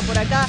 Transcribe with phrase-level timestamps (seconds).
[0.00, 0.48] pasaba por acá.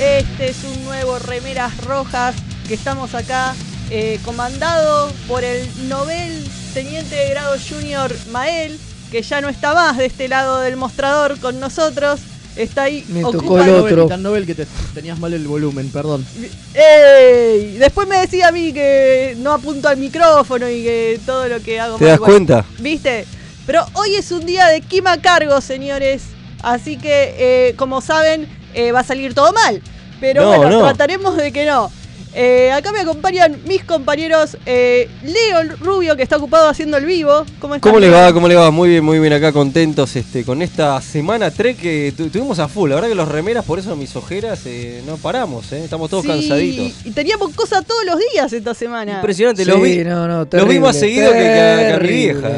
[0.00, 2.34] Este es un nuevo Remeras Rojas
[2.68, 3.54] que estamos acá
[3.90, 6.44] eh, comandado por el Nobel
[6.74, 8.78] Teniente de Grado Junior Mael,
[9.10, 12.20] que ya no está más de este lado del mostrador con nosotros.
[12.56, 13.04] Está ahí.
[13.08, 14.06] Me ocupa- tocó el otro.
[14.06, 16.26] Tan Nobel que te, tenías mal el volumen, perdón.
[16.74, 17.76] ¡Ey!
[17.78, 21.78] Después me decía a mí que no apunto al micrófono y que todo lo que
[21.80, 22.64] hago ¿Te mal, das bueno, cuenta?
[22.78, 23.26] ¿Viste?
[23.66, 26.22] Pero hoy es un día de Kima Cargo, señores.
[26.62, 29.82] Así que, eh, como saben, eh, va a salir todo mal.
[30.20, 30.84] Pero No, bueno, no.
[30.84, 31.90] trataremos de que no.
[32.38, 37.46] Eh, acá me acompañan mis compañeros eh, Leo Rubio, que está ocupado haciendo el vivo.
[37.60, 37.88] ¿Cómo estás?
[37.90, 38.30] ¿Cómo le va?
[38.34, 38.70] ¿Cómo le va?
[38.70, 42.68] Muy bien, muy bien acá, contentos este, con esta semana 3 que tu- tuvimos a
[42.68, 42.90] full.
[42.90, 46.24] La verdad que los remeras, por eso mis ojeras, eh, no paramos, eh, estamos todos
[46.24, 47.06] Sí, cansaditos.
[47.06, 49.12] Y teníamos cosas todos los días esta semana.
[49.14, 51.60] Impresionante, Sí, los vi, no, no, los vi terrible, más seguido que, que a, que
[51.62, 52.32] a mi terrible.
[52.34, 52.48] vieja,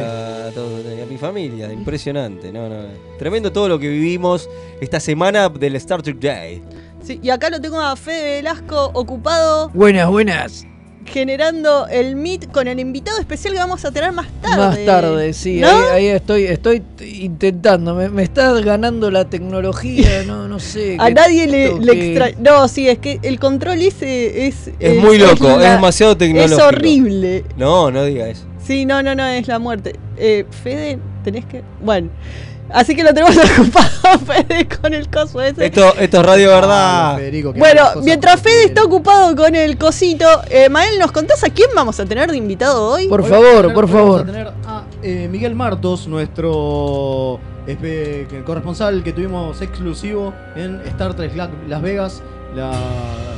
[0.48, 1.72] a, todo- a mi familia.
[1.72, 2.76] Impresionante, no, no.
[3.18, 4.48] Tremendo todo lo que vivimos
[4.80, 6.62] esta semana del Star Trek Day.
[7.02, 10.66] Sí, y acá lo tengo a Fede Velasco ocupado Buenas, buenas.
[11.06, 14.56] generando el meet con el invitado especial que vamos a tener más tarde.
[14.58, 15.68] Más tarde, sí, ¿No?
[15.68, 17.94] ahí, ahí estoy, estoy intentando.
[17.94, 20.96] Me, me está ganando la tecnología, no, no sé.
[21.00, 22.36] A nadie le, le extraña.
[22.40, 24.70] No, sí, es que el control ese es.
[24.78, 26.66] Es muy loco, es demasiado Es tecnológico.
[26.66, 27.44] horrible.
[27.56, 28.44] No, no diga eso.
[28.68, 29.98] Sí, no, no, no, es la muerte.
[30.16, 31.62] Eh, Fede, tenés que.
[31.82, 32.10] Bueno.
[32.70, 35.64] Así que lo tenemos ocupado, Fede, con el coso ese.
[35.64, 37.16] Esto, esto es Radio Verdad.
[37.16, 41.48] Federico, que Bueno, mientras Fede está ocupado con el cosito, eh, Mael, ¿nos contás a
[41.48, 43.08] quién vamos a tener de invitado hoy?
[43.08, 44.20] Por Hoy favor, tener- por hoy vamos favor.
[44.20, 47.40] a tener a eh, Miguel Martos, nuestro
[48.44, 52.22] corresponsal que tuvimos exclusivo en Star Trek La- Las Vegas,
[52.54, 52.72] la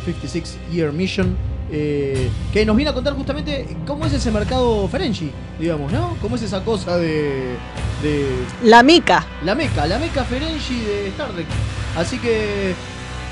[0.06, 1.36] 56 Year Mission,
[1.72, 6.16] eh, que nos viene a contar justamente cómo es ese mercado Ferengi, digamos, ¿no?
[6.20, 7.54] Cómo es esa cosa de,
[8.02, 8.26] de
[8.64, 9.26] La Mica.
[9.44, 11.46] la meca, la meca Ferengi de Star Trek.
[11.96, 12.74] Así que,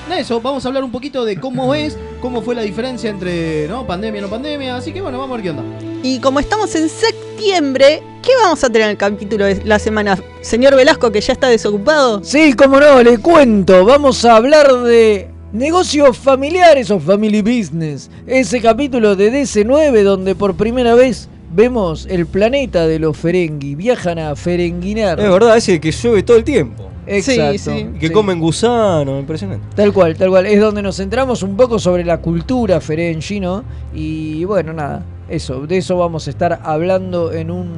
[0.09, 3.66] nada, eso, vamos a hablar un poquito de cómo es, cómo fue la diferencia entre
[3.69, 3.87] ¿no?
[3.87, 4.77] pandemia y no pandemia.
[4.77, 5.62] Así que bueno, vamos a ver qué onda.
[6.03, 10.16] Y como estamos en septiembre, ¿qué vamos a tener en el capítulo de la semana?
[10.43, 12.22] Señor Velasco, que ya está desocupado.
[12.22, 13.84] Sí, como no, le cuento.
[13.84, 18.10] Vamos a hablar de negocios familiares o family business.
[18.26, 23.75] Ese capítulo de DC9 donde por primera vez vemos el planeta de los Ferengi.
[23.75, 25.19] Viajan a Ferenguinar.
[25.20, 26.84] Es verdad, ese que llueve todo el tiempo.
[27.06, 27.53] Exacto.
[27.53, 27.86] Sí, sí.
[27.94, 28.12] Y que Sí.
[28.12, 29.66] comen gusano, impresionante.
[29.75, 30.44] Tal cual, tal cual.
[30.44, 33.65] Es donde nos centramos un poco sobre la cultura ferengi, ¿no?
[33.95, 37.71] Y bueno, nada, eso, de eso vamos a estar hablando en un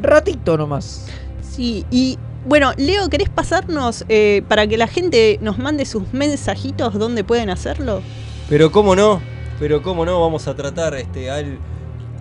[0.00, 1.06] ratito nomás.
[1.42, 6.98] Sí, y bueno, Leo, ¿querés pasarnos eh, para que la gente nos mande sus mensajitos
[6.98, 8.02] dónde pueden hacerlo?
[8.48, 9.20] Pero cómo no,
[9.58, 11.58] pero cómo no, vamos a tratar este al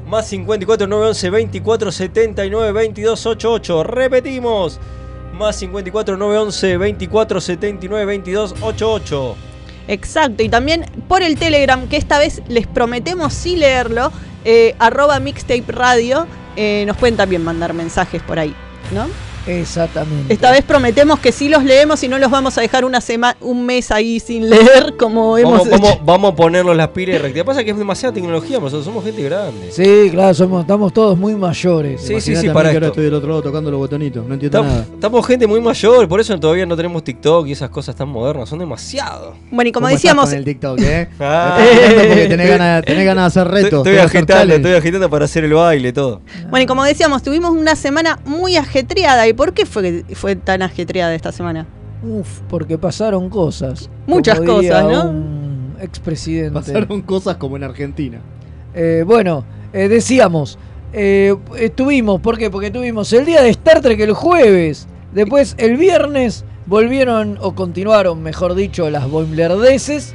[0.08, 3.84] más 54 911 24 79 22 88.
[3.84, 4.80] Repetimos.
[5.34, 9.36] Más 54 911 24 79 22 88.
[9.88, 14.12] Exacto, y también por el Telegram, que esta vez les prometemos sí leerlo,
[14.46, 18.54] eh, arroba mixtape radio, eh, nos pueden también mandar mensajes por ahí,
[18.92, 19.08] ¿no?
[19.48, 20.34] Exactamente.
[20.34, 23.38] Esta vez prometemos que sí los leemos y no los vamos a dejar una semana,
[23.42, 26.02] un mes ahí sin leer como hemos Vamos, vamos, hecho.
[26.06, 27.46] vamos a ponernos las pilas y rectificar.
[27.46, 29.72] Pasa que es demasiada tecnología, nosotros somos gente grande.
[29.72, 32.02] Sí, claro, somos, estamos todos muy mayores.
[32.02, 32.94] Sí, sí, Imaginate sí, para que ahora esto.
[32.94, 34.94] estoy del otro lado tocando los botonitos, no entiendo Estamos, nada.
[34.94, 38.50] estamos gente muy mayor, por eso todavía no tenemos TikTok y esas cosas tan modernas,
[38.50, 39.36] son demasiado.
[39.52, 41.10] Bueno, y como ¿Cómo estás decíamos, con el TikTok, ¿eh?
[41.20, 41.58] Ah.
[41.60, 43.80] Porque tenés ganas, tenés ganas de hacer retos.
[43.80, 46.22] Estoy, que agitando, estoy agitando para hacer el baile, todo.
[46.50, 49.28] bueno, y como decíamos, tuvimos una semana muy ajetreada.
[49.30, 51.68] ¿Y por qué fue, fue tan ajetreada esta semana?
[52.04, 53.90] Uf, porque pasaron cosas.
[54.08, 55.10] Muchas como diría cosas, ¿no?
[55.12, 56.54] Un expresidente.
[56.54, 58.20] Pasaron cosas como en Argentina.
[58.74, 60.58] Eh, bueno, eh, decíamos,
[60.94, 62.50] eh, estuvimos, ¿por qué?
[62.50, 68.22] Porque tuvimos el día de Star Trek el jueves, después el viernes volvieron, o continuaron,
[68.22, 70.14] mejor dicho, las boimlerdeces,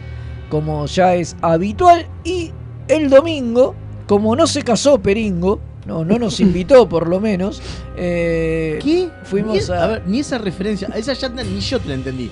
[0.51, 2.53] como ya es habitual, y
[2.89, 3.75] el domingo,
[4.07, 7.61] como no se casó Peringo, no, no nos invitó por lo menos,
[7.97, 9.09] eh, ¿Qué?
[9.25, 12.31] fuimos Ni- a- ver, ni esa referencia, esa ya ni yo te la entendí.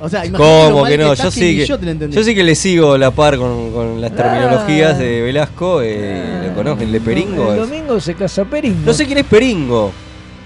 [0.00, 1.12] O sea, lo ¿Cómo que no?
[1.12, 1.76] está Yo que sí que, yo
[2.10, 4.14] yo sí que le sigo la par con, con las Ah.
[4.14, 5.80] terminologías de Velasco.
[5.82, 6.84] Eh, ¿Lo conozco?
[6.84, 7.52] ¿El de Peringo?
[7.52, 8.78] El domingo se casa Peringo.
[8.86, 9.90] No sé quién es Peringo.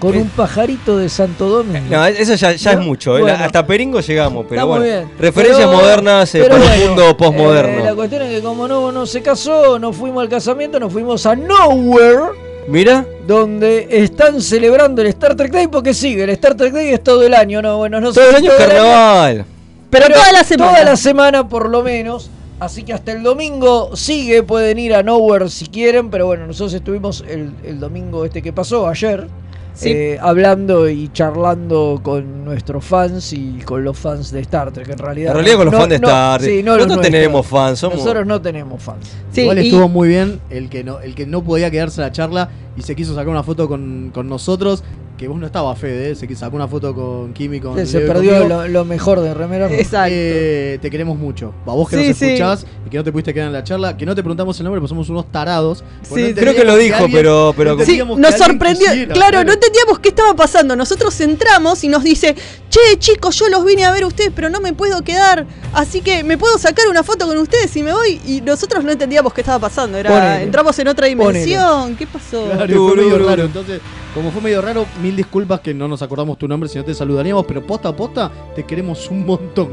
[0.03, 1.85] Con es- un pajarito de Santo Domingo.
[1.89, 2.79] No, eso ya, ya ¿No?
[2.81, 3.17] es mucho.
[3.17, 3.43] eh, Bueno.
[3.43, 4.83] Hasta Peringo llegamos, pero bueno.
[4.83, 5.11] bien.
[5.17, 7.95] Referencias Pero- modernas eh, para el bueno, eh, la postmoderno.
[7.95, 11.35] cuestión es que como no, no se casó, no fuimos al casamiento, nos fuimos a
[11.35, 16.89] Nowhere, Mira, donde están celebrando el Star Trek Day, porque sigue, el Star Trek Day
[16.93, 19.45] es todo el año, no, bueno, no sé todo el año es carnaval.
[19.89, 20.71] Pero, toda la semana.
[20.71, 22.29] Toda la semana por lo menos.
[22.59, 26.73] Así que hasta el domingo sigue, pueden ir a Nowhere si quieren, pero bueno, nosotros
[26.73, 29.27] estuvimos el, el domingo este que pasó, ayer,
[29.75, 29.89] Sí.
[29.89, 34.87] eh, hablando y charlando con nuestros fans y con los fans de Star Trek.
[34.89, 36.51] En realidad, En realidad con los no- fans de no- Star Trek.
[36.51, 37.11] sí, no los Nosotros nuestros.
[37.21, 39.11] tenemos fans, somos- Nosotros no tenemos fans.
[39.31, 42.05] Sí, Igual y- estuvo muy bien el que no, el que no podía quedarse a
[42.05, 44.83] la charla y se quiso sacar una foto con, con nosotros.
[45.17, 46.15] Que vos no estabas, Fede, ¿eh?
[46.15, 49.71] se sacó una foto con Kimi, con Se Leo perdió lo, lo mejor de Remera.
[49.71, 50.09] Exacto.
[50.11, 51.53] Eh, te queremos mucho.
[51.67, 52.25] A vos que Sí, nos sí.
[52.25, 54.63] escuchás y que no te pudiste quedar en la charla, que no te preguntamos el
[54.63, 55.83] nombre, pues somos unos tarados.
[56.01, 58.87] Sí, no Creo que lo dijo, alguien- pero, pero no Sí, nos sorprendió.
[58.87, 60.75] quisiera, claro, no entendíamos qué estaba pasando.
[60.75, 62.35] Nosotros entramos y nos dice,
[62.69, 65.45] che, chicos, yo los vine a ver a ustedes, pero no me puedo quedar.
[65.73, 68.19] Así que me puedo sacar una foto con ustedes y me voy.
[68.25, 69.95] Y nosotros no entendíamos qué estaba pasando.
[69.97, 70.43] Era, Ponele.
[70.43, 71.95] entramos en otra dimensión.
[71.95, 72.45] ¿Qué pasó?
[72.51, 72.95] Claro,
[73.27, 73.43] raro.
[73.45, 73.79] Entonces,
[74.13, 76.93] como fue medio raro, mil disculpas que no nos acordamos tu nombre, si no te
[76.93, 79.69] saludaríamos, pero posta a posta te queremos un montón.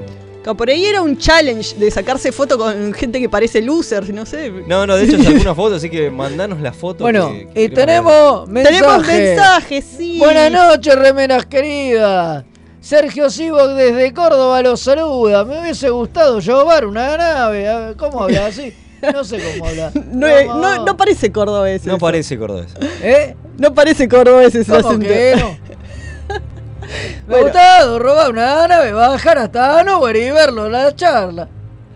[0.56, 4.50] Por ahí era un challenge de sacarse foto con gente que parece loser, no sé.
[4.66, 7.04] No, no, de hecho sacó una foto, así que mandanos la foto.
[7.04, 8.78] Bueno, que- y que queremos tenemos mensaje.
[8.78, 10.18] Tenemos mensajes, sí.
[10.18, 12.44] Buenas noches, remeras queridas.
[12.80, 15.44] Sergio Sibok desde Córdoba los saluda.
[15.44, 17.94] Me hubiese gustado llevar una nave.
[17.98, 18.72] ¿Cómo habla así?
[19.12, 19.90] No sé cómo habla.
[20.12, 21.84] No, eh, no, no parece cordobés.
[21.86, 21.98] No eso.
[21.98, 22.74] parece cordobés.
[23.02, 23.34] ¿Eh?
[23.58, 25.06] No parece cordobés ese ¿Cómo acento.
[25.06, 25.50] que no?
[27.28, 27.36] Me Bueno.
[27.36, 31.48] ha gustado robar una nave, bajar hasta Hanover y verlo en la charla.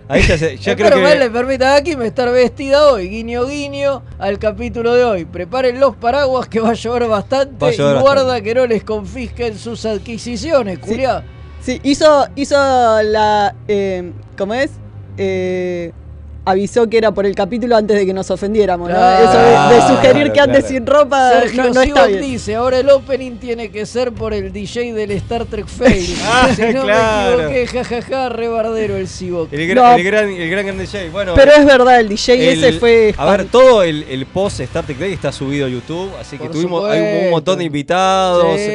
[0.06, 4.02] Ahí ya, se- ya creo que le permita a Kim estar vestida hoy, guiño guiño,
[4.18, 5.24] al capítulo de hoy.
[5.24, 8.42] Preparen los paraguas que va a llover bastante Va a llover y guarda bastante.
[8.48, 11.22] que no les confisquen sus adquisiciones, culiao.
[11.62, 12.54] Sí, hizo, hizo
[13.02, 13.54] la.
[13.66, 14.72] Eh, ¿Cómo es?
[15.16, 15.92] Eh,
[16.44, 18.94] avisó que era por el capítulo antes de que nos ofendiéramos, ¿no?
[18.94, 20.74] Claro, Eso de, de sugerir que andes claro.
[20.74, 22.20] sin ropa Sergio no, no está bien.
[22.20, 26.16] dice, ahora el opening tiene que ser por el DJ del Star Trek Fail.
[26.24, 27.36] Ah, si no claro.
[27.38, 29.52] me equivoqué, jajaja, rebardero el Sibok.
[29.52, 29.94] El, No.
[29.96, 31.08] el gran, el gran Jay.
[31.08, 33.14] Bueno, Pero es verdad, el DJ el- ese fue.
[33.16, 36.44] A ver, todo el, el post Star Trek Day está subido a YouTube, así que
[36.44, 38.56] Por tuvimos hay un montón de invitados.
[38.56, 38.66] Sí,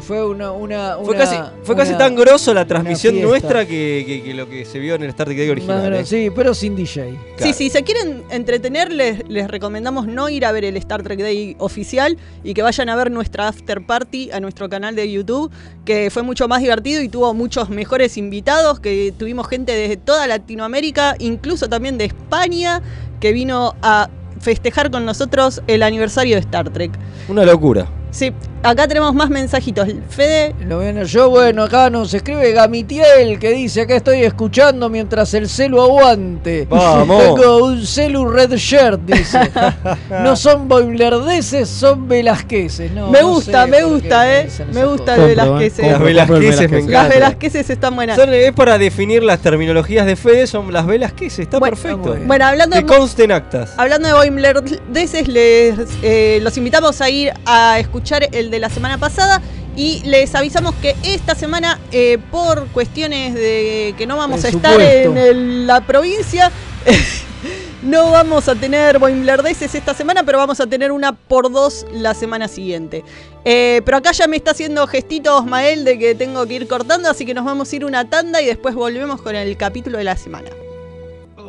[0.00, 3.28] fue una, una, Fue, una- casi, fue casi tan grosso la transmisión fiesta.
[3.28, 5.80] nuestra que, que- que lo que se vio en el Star Trek Day original.
[5.80, 6.04] Bueno, ¿eh?
[6.06, 7.10] Sí, pero sin DJ.
[7.12, 7.52] Sí, Claro.
[7.54, 11.56] si se quieren entretener, les, les recomendamos no ir a ver el Star Trek Day
[11.58, 15.50] oficial y que vayan a ver nuestra after party a nuestro canal de YouTube,
[15.84, 20.26] que fue mucho más divertido y tuvo muchos mejores invitados, que tuvimos gente de toda
[20.26, 22.82] Latinoamérica, incluso también de España,
[23.20, 24.08] que vino a
[24.40, 26.90] festejar con nosotros el aniversario de Star Trek.
[27.28, 27.86] Una locura.
[28.12, 28.30] Sí,
[28.62, 29.88] acá tenemos más mensajitos.
[30.10, 35.32] Fede, Lo viene yo, bueno, acá nos escribe Gamitiel que dice, acá estoy escuchando mientras
[35.32, 36.66] el celu aguante.
[36.68, 37.18] Vamos.
[37.34, 39.50] Tengo un celu red shirt, dice.
[40.10, 42.92] no son boilerdeses, son velasqueses.
[42.92, 44.42] No, me no gusta, sé me qué gusta, me eh.
[44.42, 45.36] Me esas gusta el eh.
[45.36, 46.90] Las Compro, velas compro el queses me Velázquez.
[46.92, 47.08] Las.
[47.08, 48.16] Velázquez están buenas.
[48.16, 52.14] Son- es para definir las terminologías de Fede, son las velas que está Bueno, perfecto.
[52.26, 53.72] Bueno, hablando Que de consten actas.
[53.78, 58.01] Hablando de Boimlerdeses, les eh, los invitamos a ir a escuchar
[58.32, 59.40] el de la semana pasada
[59.76, 64.78] y les avisamos que esta semana, eh, por cuestiones de que no vamos a estar
[64.80, 66.50] en el- la provincia,
[67.82, 72.14] no vamos a tener Boimlerdeses esta semana, pero vamos a tener una por dos la
[72.14, 73.02] semana siguiente.
[73.44, 77.10] Eh, pero acá ya me está haciendo gestitos Mael de que tengo que ir cortando,
[77.10, 80.04] así que nos vamos a ir una tanda y después volvemos con el capítulo de
[80.04, 80.50] la semana.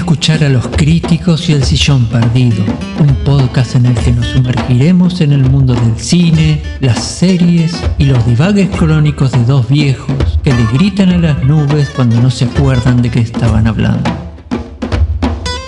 [0.00, 2.64] Escuchar a los críticos y el sillón perdido,
[3.00, 8.06] un podcast en el que nos sumergiremos en el mundo del cine, las series y
[8.06, 12.46] los divagues crónicos de dos viejos que le gritan a las nubes cuando no se
[12.46, 14.08] acuerdan de qué estaban hablando.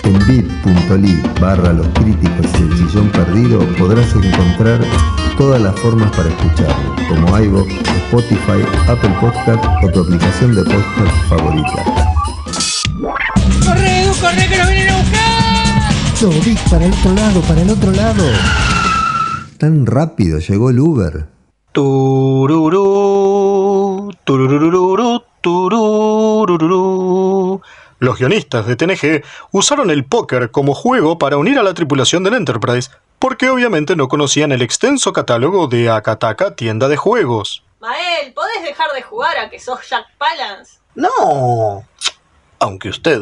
[0.03, 4.81] En bit.ly barra los críticos y el sillón perdido podrás encontrar
[5.37, 7.69] todas las formas para escucharlo, como iVoox,
[8.07, 12.03] Spotify, Apple Podcast o tu aplicación de podcast favorita.
[13.65, 13.92] ¡Corre,
[14.23, 15.21] corre, que nos vienen a buscar!
[16.21, 18.23] No, Vic, para el otro lado, para el otro lado.
[19.57, 21.25] Tan rápido llegó el Uber.
[21.73, 22.79] Tururú,
[24.23, 26.81] tururururu, tururururu.
[27.99, 32.35] Los guionistas de TNG usaron el póker como juego para unir a la tripulación del
[32.35, 37.63] Enterprise, porque obviamente no conocían el extenso catálogo de Akataka tienda de juegos.
[37.79, 40.79] Mael, ¿podés dejar de jugar a que sos Jack Palance?
[40.95, 41.83] No,
[42.59, 43.21] aunque usted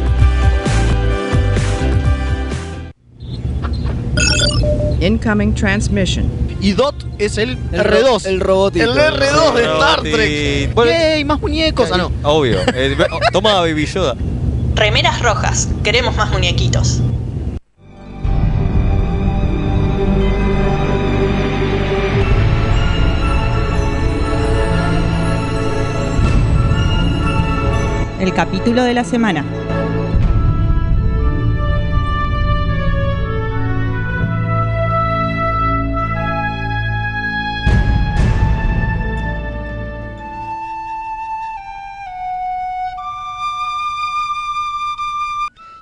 [5.01, 6.29] Incoming transmission.
[6.61, 8.01] Y Dot es el, El R2.
[8.03, 8.91] ro- el robotito.
[8.91, 10.01] El R2 de Star.
[10.01, 10.73] Trek.
[10.75, 11.25] Bueno, ¡Yay!
[11.25, 11.89] Más muñecos.
[11.91, 12.11] Ah, no.
[12.23, 12.59] Obvio.
[12.75, 12.95] Eh,
[13.33, 14.15] toma Baby Yoda.
[14.75, 17.01] Remeras rojas, queremos más muñequitos.
[28.19, 29.43] El capítulo de la semana.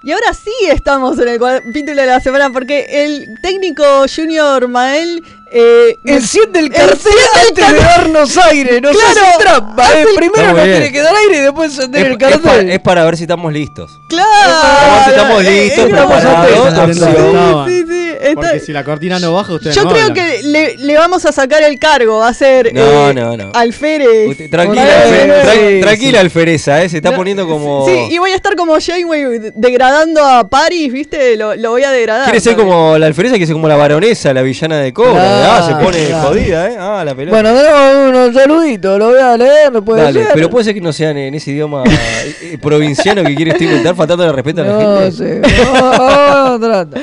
[0.10, 5.22] Y ahora sí estamos en el capítulo de la semana porque el técnico Junior Mael
[5.51, 10.00] eh, Enciende el nos- cartel enciende el antes de darnos aire, no Claro, seas trampa.
[10.00, 10.06] eh.
[10.16, 12.70] Primero nos tiene que dar aire y después encender el es pa- cartel.
[12.72, 13.92] es para ver si estamos listos.
[14.10, 14.28] Claro.
[14.51, 17.68] Vamos, estamos eh, listos, eh, preparados.
[17.68, 20.16] Sí, sí, está- Porque si la cortina no baja, ustedes Yo no creo hablan.
[20.16, 23.52] que le, le vamos a sacar el cargo, va a ser No, eh, no, no.
[23.54, 24.30] Alférez.
[24.30, 24.84] Usted- tranquila.
[24.84, 27.86] Alfe- tra- tranquila, Alfereza, eh, se está No, poniendo como.
[27.88, 31.36] Sí, y voy a estar como Janeway degradando a Paris, ¿viste?
[31.38, 32.26] Lo, lo voy a degradar.
[32.26, 35.58] Quiere ser como la alfereza, quiere ser como la baronesa, la villana de Cobra.
[35.58, 36.28] Ah, se pone claro.
[36.30, 36.76] jodida, ¿eh?
[36.80, 37.42] Ah, la pelota.
[37.42, 40.32] Bueno, tenemos unos saluditos, lo voy a leer, puede Dale, ser.
[40.34, 43.96] pero puede ser que no sean en ese idioma eh, eh, provinciano que quiere usted
[43.96, 45.12] faltando de respeto a la No gente.
[45.12, 45.42] sé.
[45.74, 47.02] No, no, trata.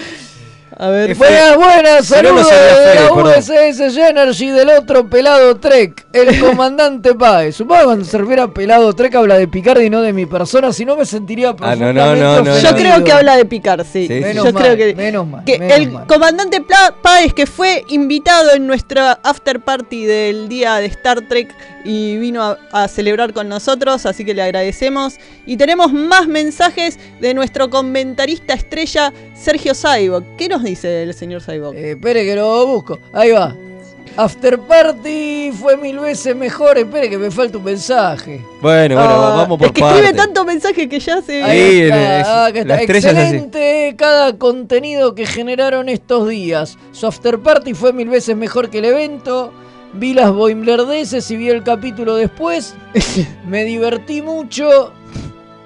[0.78, 3.12] A ver, Buenas, buenas, saludos de la.
[3.12, 7.56] USS Genergy del otro pelado Trek, el comandante Páez.
[7.56, 10.26] Supongo que cuando se refiere a pelado Trek habla de Picardi y no de mi
[10.26, 13.46] persona, si no me sentiría Ah, no, no, no, no, Yo creo que habla de
[13.46, 14.06] picar, sí.
[14.06, 14.20] Sí, sí.
[14.20, 16.06] Menos Yo mal, creo que, menos mal, que menos el mal.
[16.06, 16.62] comandante
[17.02, 21.54] Páez que fue invitado en nuestra after party del día de Star Trek
[21.86, 25.14] y vino a, a celebrar con nosotros, así que le agradecemos.
[25.46, 30.24] Y tenemos más mensajes de nuestro comentarista estrella Sergio Saibok.
[30.36, 31.74] ¿Qué nos dice el señor Saibok?
[31.74, 32.98] Eh, espere que lo busco.
[33.12, 33.54] Ahí va.
[34.18, 36.78] After Party fue mil veces mejor.
[36.78, 38.40] Espere que me falta un mensaje.
[38.62, 40.16] Bueno, bueno, Ah, vamos por Es que escribe partes.
[40.24, 41.42] tantos mensajes que ya se.
[41.42, 42.64] Ahí Sí, está, es- acá está.
[42.74, 43.20] la estrella es así.
[43.26, 46.78] Excelente cada contenido que generaron estos días.
[46.92, 49.52] Su after party fue mil veces mejor que el evento.
[49.92, 52.74] Vi las boimlerdeces y vi el capítulo después.
[53.46, 54.92] me divertí mucho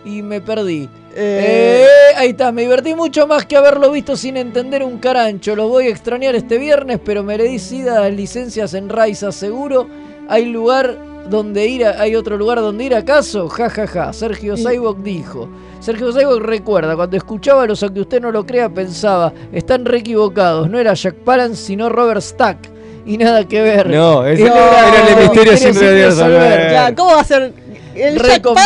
[0.04, 0.88] y me perdí.
[1.14, 5.56] Eh, Eh, ahí está, me divertí mucho más que haberlo visto sin entender un carancho.
[5.56, 9.86] Lo voy a extrañar este viernes, pero merecidas licencias en Raiza seguro.
[10.28, 10.96] Hay lugar
[11.28, 13.48] donde ir, a- hay otro lugar donde ir acaso.
[13.48, 14.12] Ja, ja, ja.
[14.12, 15.48] Sergio Saibok dijo.
[15.80, 20.68] Sergio Saibok recuerda, cuando escuchaba los aunque usted no lo crea, pensaba, están re equivocados.
[20.68, 22.58] No era Jack Palance, sino Robert Stack.
[23.06, 23.88] Y nada que ver.
[23.88, 26.04] No, ese era el Misterio sin resolver.
[26.04, 26.70] resolver.
[26.72, 27.52] ya, ¿Cómo va a ser
[28.00, 28.56] el Recon-?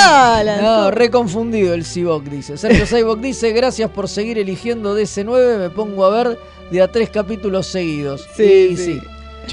[0.62, 2.56] No, reconfundido el Sibok, dice.
[2.56, 6.38] Sergio Saibok dice, gracias por seguir eligiendo DC9, me pongo a ver
[6.70, 8.26] de a tres capítulos seguidos.
[8.36, 9.00] Sí, Y sí.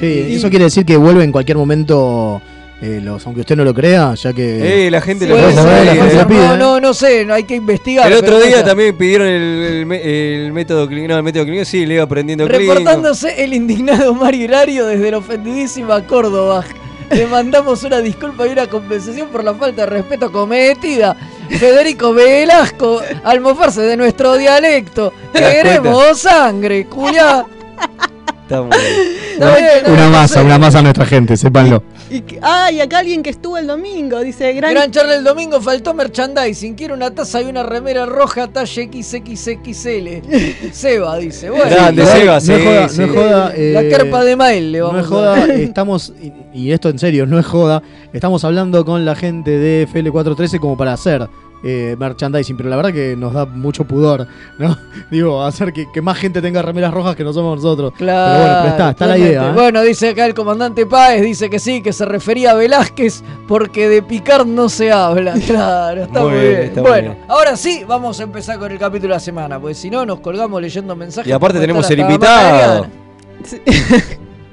[0.02, 2.42] Y- eso quiere decir que vuelve en cualquier momento,
[2.82, 4.88] eh, los, aunque usted no lo crea, ya que...
[4.88, 6.58] Eh, la gente Sí, lo puede saber, la gente lo pide, no, ¿eh?
[6.58, 8.10] no, no sé, no hay que investigar.
[8.10, 11.10] El otro día también pidieron el, el método clínico.
[11.12, 12.74] No, el método clínico sí, le iba aprendiendo clínico.
[12.74, 16.64] Reportándose el indignado Mario Hilario desde la ofendidísima Córdoba.
[17.12, 21.16] Le mandamos una disculpa y una compensación por la falta de respeto cometida.
[21.50, 25.12] Federico Velasco, al mofarse de nuestro dialecto.
[25.34, 27.46] ¿Te das Queremos sangre, cuya.
[28.44, 29.12] Está muy bien.
[29.34, 30.42] Está bien, no, Una no masa, sé.
[30.46, 31.84] una masa a nuestra gente, sépanlo.
[32.12, 35.24] Y, que- ah, y acá alguien que estuvo el domingo, dice gran, Gran charla el
[35.24, 36.76] domingo, faltó merchandising.
[36.76, 40.22] Quiero una taza y una remera roja talle XXXL.
[40.74, 41.50] Seba dice.
[41.50, 42.98] Bueno, Grande, No, Seba, no sí, es joda, sí.
[43.00, 45.52] no es joda, eh, la carpa de Mael le No vamos es a joda, dar.
[45.52, 47.82] estamos, y, y esto en serio, no es joda,
[48.14, 51.28] estamos hablando con la gente de FL413 como para hacer
[51.64, 54.78] eh, merchandising, pero la verdad que nos da mucho pudor, ¿no?
[55.12, 57.94] Digo, hacer que, que más gente tenga remeras rojas que no somos nosotros.
[57.98, 59.50] Claro, pero bueno, pero está, está la idea.
[59.50, 59.54] ¿eh?
[59.54, 63.90] Bueno, dice acá el comandante Páez, dice que sí, que se refería a Velázquez porque
[63.90, 65.34] de picar no se habla.
[65.46, 66.52] Claro, está muy, Muy bien.
[66.52, 67.26] bien, está muy bueno, bien.
[67.28, 70.20] ahora sí, vamos a empezar con el capítulo de la semana, porque si no nos
[70.22, 71.30] colgamos leyendo mensajes.
[71.30, 72.88] Y aparte tenemos el invitado.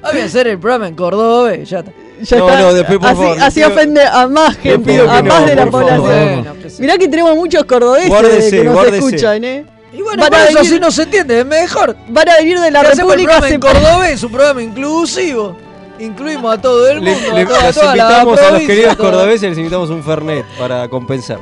[0.01, 1.91] Ah, Voy a hacer el programa en Córdoba, ya está.
[2.21, 2.61] Ya No, está.
[2.61, 5.55] no, después, por así, favor, así pido- ofende a más gente, a no, más de
[5.55, 6.01] la población.
[6.01, 8.97] Bueno, sé Mirá que tenemos muchos cordobeses Guárdese, que nos guárdese.
[8.97, 9.65] escuchan, ¿eh?
[9.93, 11.95] Y bueno, Van a eso venir- así no se entiende, es mejor.
[12.09, 15.55] Van a venir de la República programa en cordobés, un programa inclusivo.
[15.99, 18.95] Incluimos a todo el mundo, le- a toda, los toda la invitamos a los queridos
[18.95, 21.39] cordobeses, les invitamos un Fernet para compensar.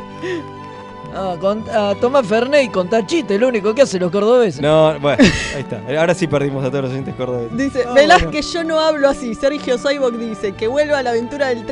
[1.19, 4.62] Ah, con, a tomar Fernet y con tachite, es lo único que hacen los cordobeses.
[4.62, 5.23] No, bueno,
[5.56, 5.82] ahí está.
[5.99, 7.58] Ahora sí perdimos a todos los oyentes cordobeses.
[7.58, 9.34] Dice, Ah, Velázquez, yo no hablo así.
[9.34, 11.65] Sergio Saibok dice que vuelva a la aventura del.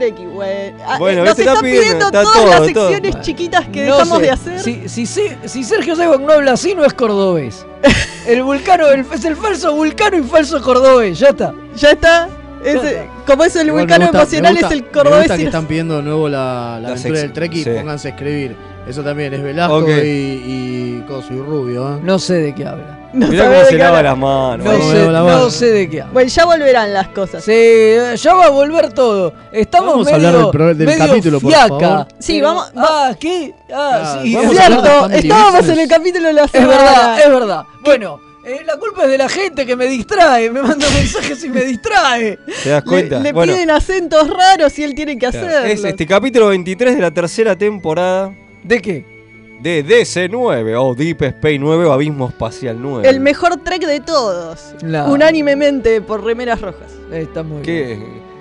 [0.88, 3.21] Ah, Bueno, eh, nos viste, está está pidiendo, pidiendo está todas todo, las secciones Bueno.
[3.21, 4.60] chiquitas que No dejamos sé, de hacer.
[4.62, 7.65] Si, si, si, si Sergio Saibok no habla así, no es cordobés.
[8.27, 11.53] El vulcano, el- es el falso vulcano y falso cordobés, ya está.
[11.75, 12.27] Ya está.
[12.63, 12.79] Es,
[13.27, 15.19] como es el me vulcano gusta- me emocional, gusta- es el Me cordobés.
[15.19, 17.69] gusta que y- están pidiendo de nuevo la, la La aventura del Trek y sí.
[17.69, 18.55] pónganse a escribir.
[18.88, 22.00] Eso también es Velasco y, y Coso y Rubio, ¿eh?
[22.04, 23.10] No sé de qué habla.
[23.13, 24.63] No Mirá cómo se lava las manos.
[24.65, 25.50] No, Bueno, sé, la no mano.
[25.50, 26.13] sé de qué habla.
[26.13, 27.43] Bueno, ya volverán las cosas.
[27.43, 29.34] Sí, ya va a volver todo.
[29.52, 31.67] Estamos Vamos a hablar del pro- del medio capítulo, por fiaca.
[31.80, 32.08] favor.
[32.19, 33.54] Sí, Pero- vamos- Ah, ¿qué?
[33.74, 34.36] Ah, Ah, sí.
[34.36, 35.10] es cierto.
[35.10, 36.78] Estábamos en el capítulo de la Es semana.
[36.78, 37.63] verdad, es verdad.
[37.84, 40.52] Bueno, eh, la culpa es de la gente que me distrae.
[40.52, 42.38] Me manda mensajes y me distrae.
[42.63, 43.19] ¿Te das Le, cuenta?
[43.19, 45.65] le bueno, piden acentos raros y él tiene que claro, hacerlo.
[45.67, 48.32] es este capítulo 23 de la tercera temporada
[48.67, 49.15] ¿De qué?
[49.62, 53.08] de DC9 o Deep Space 9 o Abismo Espacial 9.
[53.10, 54.75] El mejor trek de todos.
[55.08, 56.91] Unánimemente por remeras rojas.
[57.12, 57.63] Está muy bien.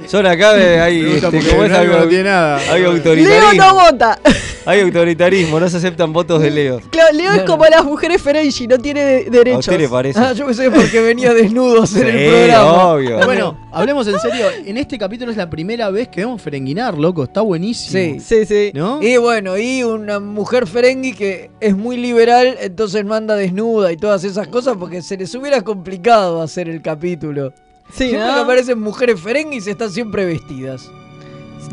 [0.03, 0.09] ¿Qué?
[0.09, 1.71] Son acá de ahí, Me gusta este, porque ¿cómo es?
[1.71, 2.57] Velasco Algo- no tiene nada.
[2.71, 3.53] Hay Leo autoritarismo.
[3.65, 4.19] no vota.
[4.67, 6.81] Hay autoritarismo, no se aceptan votos de Leo.
[6.91, 9.59] Claro, Leo es No, como las mujeres Ferengi, no tiene de- ¿A derechos.
[9.61, 10.19] usted le parece?
[10.19, 12.87] Ah, yo pensé porque venía desnudo a hacer Sí, el programa.
[12.89, 13.21] obvio.
[13.27, 14.47] Bueno, hablemos en serio.
[14.65, 17.25] En este capítulo es la primera vez que vemos Ferenguinar, loco.
[17.25, 18.21] Está buenísimo.
[18.21, 18.21] Sí.
[18.21, 18.73] Sí, sí.
[18.75, 19.03] ¿No?
[19.03, 24.25] Y bueno, y una mujer ferengui que es muy liberal, entonces manda desnuda y todas
[24.25, 27.53] esas cosas porque se les hubiera complicado hacer el capítulo.
[27.93, 28.35] Sí, Siempre ¿no?
[28.35, 30.91] que aparecen mujeres ferenguis están siempre vestidas.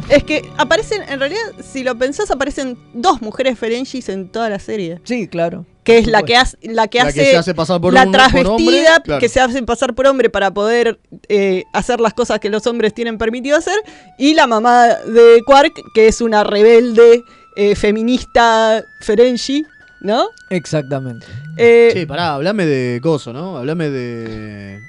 [0.09, 4.59] Es que aparecen, en realidad, si lo pensás, aparecen dos mujeres Ferengis en toda la
[4.59, 4.99] serie.
[5.03, 5.65] Sí, claro.
[5.83, 8.01] Que es la que hace, la que La hace, que se hace pasar por la
[8.03, 9.19] un- por travestida, hombre, claro.
[9.19, 12.93] que se hace pasar por hombre para poder eh, hacer las cosas que los hombres
[12.93, 13.77] tienen permitido hacer,
[14.19, 17.23] y la mamá de Quark, que es una rebelde
[17.55, 19.65] eh, feminista Ferengi,
[20.01, 20.27] ¿no?
[20.51, 21.25] Exactamente.
[21.57, 23.57] Eh, Che, pará, hablame de Coso, ¿no?
[23.57, 24.79] Hablame de.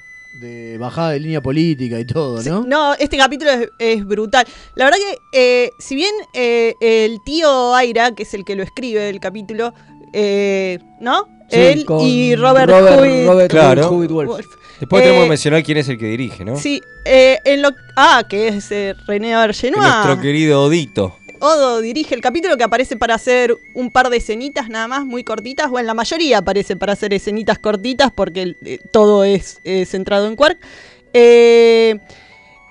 [0.41, 2.65] de bajada de línea política y todo, Sí, ¿no?
[2.67, 4.45] no, este capítulo es, es brutal.
[4.75, 5.17] La verdad que,
[5.65, 9.73] eh, si bien eh, el tío Aira, que es el que lo escribe el capítulo,
[10.13, 11.27] eh, ¿no?
[11.49, 13.89] Sí, Él y Robert, Robert- Robert Claro.
[13.91, 14.27] Wolf.
[14.27, 14.45] Wolf.
[14.79, 16.57] Después Eh, tenemos que mencionar quién es el que dirige, ¿no?
[16.57, 19.81] Sí, eh, en lo ah, que es eh, René Argenois.
[19.83, 21.17] Nuestro querido Odito.
[21.39, 25.23] Odo dirige el capítulo que aparece para hacer un par de escenitas nada más, muy
[25.25, 25.69] cortitas.
[25.69, 30.35] Bueno, la mayoría aparece para hacer escenitas cortitas porque eh, todo es eh, centrado en
[30.37, 30.57] Quark.
[31.13, 31.99] Eh,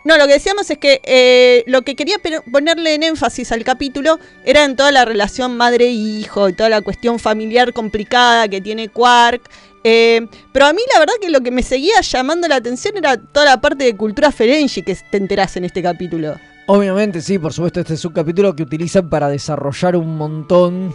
[0.04, 2.16] no, lo que decíamos es que eh, lo que quería
[2.50, 7.18] ponerle en énfasis al capítulo era en toda la relación madre-hijo y toda la cuestión
[7.18, 9.42] familiar complicada que tiene Quark.
[9.84, 13.16] Eh, pero a mí la verdad que lo que me seguía llamando la atención era
[13.16, 16.36] toda la parte de cultura Ferengi que te enterás en este capítulo.
[16.66, 20.94] Obviamente, sí, por supuesto, este es un capítulo que utilizan para desarrollar un montón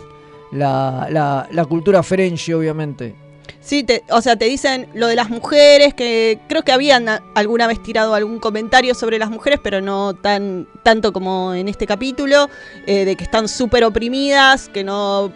[0.51, 3.26] la, la, la cultura Ferengi, obviamente.
[3.67, 7.21] Sí, te- o sea, te dicen lo de las mujeres, que creo que habían a-
[7.35, 11.85] alguna vez tirado algún comentario sobre las mujeres, pero no tan tanto como en este
[11.85, 12.49] capítulo,
[12.85, 15.33] eh, de que están súper oprimidas, que no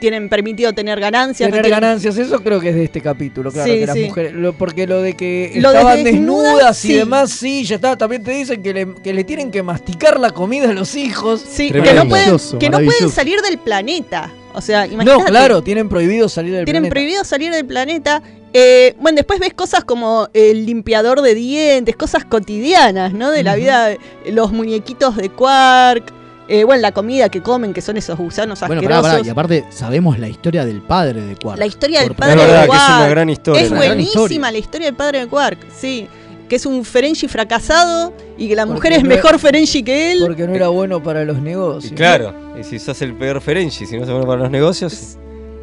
[0.00, 1.48] tienen permitido tener ganancias.
[1.48, 3.96] no Tener tienen- ganancias, eso creo que es de este capítulo, claro, Sí, que las
[3.96, 4.04] sí.
[4.06, 6.94] mujeres, lo- porque lo de que Lo de estaban desnudas, desnudas y sí.
[6.94, 10.30] demás, sí, ya está, también te dicen que le, que le tienen que masticar la
[10.30, 11.44] comida a los hijos.
[11.48, 14.32] Sí, que no, pueden, que no pueden salir del planeta.
[14.58, 15.18] O sea, imagínate.
[15.20, 16.94] No, claro, tienen prohibido salir del Tienen planeta.
[16.94, 18.22] prohibido salir del planeta.
[18.52, 23.30] Eh, bueno, después ves cosas como el limpiador de dientes, cosas cotidianas, ¿no?
[23.30, 23.98] De la vida, eh,
[24.32, 26.12] los muñequitos de Quark,
[26.48, 29.02] eh, bueno, la comida que comen, que son esos gusanos Bueno, asquerosos.
[29.02, 31.58] pará, pará, y aparte sabemos la historia del padre de Quark.
[31.58, 32.82] La historia del padre Es de verdad que Quark.
[32.82, 33.62] es una gran historia.
[33.62, 34.50] Es buenísima historia.
[34.50, 36.08] la historia del padre de Quark, sí.
[36.48, 40.12] Que es un Ferengi fracasado y que la Porque mujer es no mejor Ferengi que
[40.12, 40.20] él.
[40.20, 41.92] Porque no era bueno para los negocios.
[41.94, 45.16] Claro, y si sos el peor Ferengi, si no se bueno para los negocios.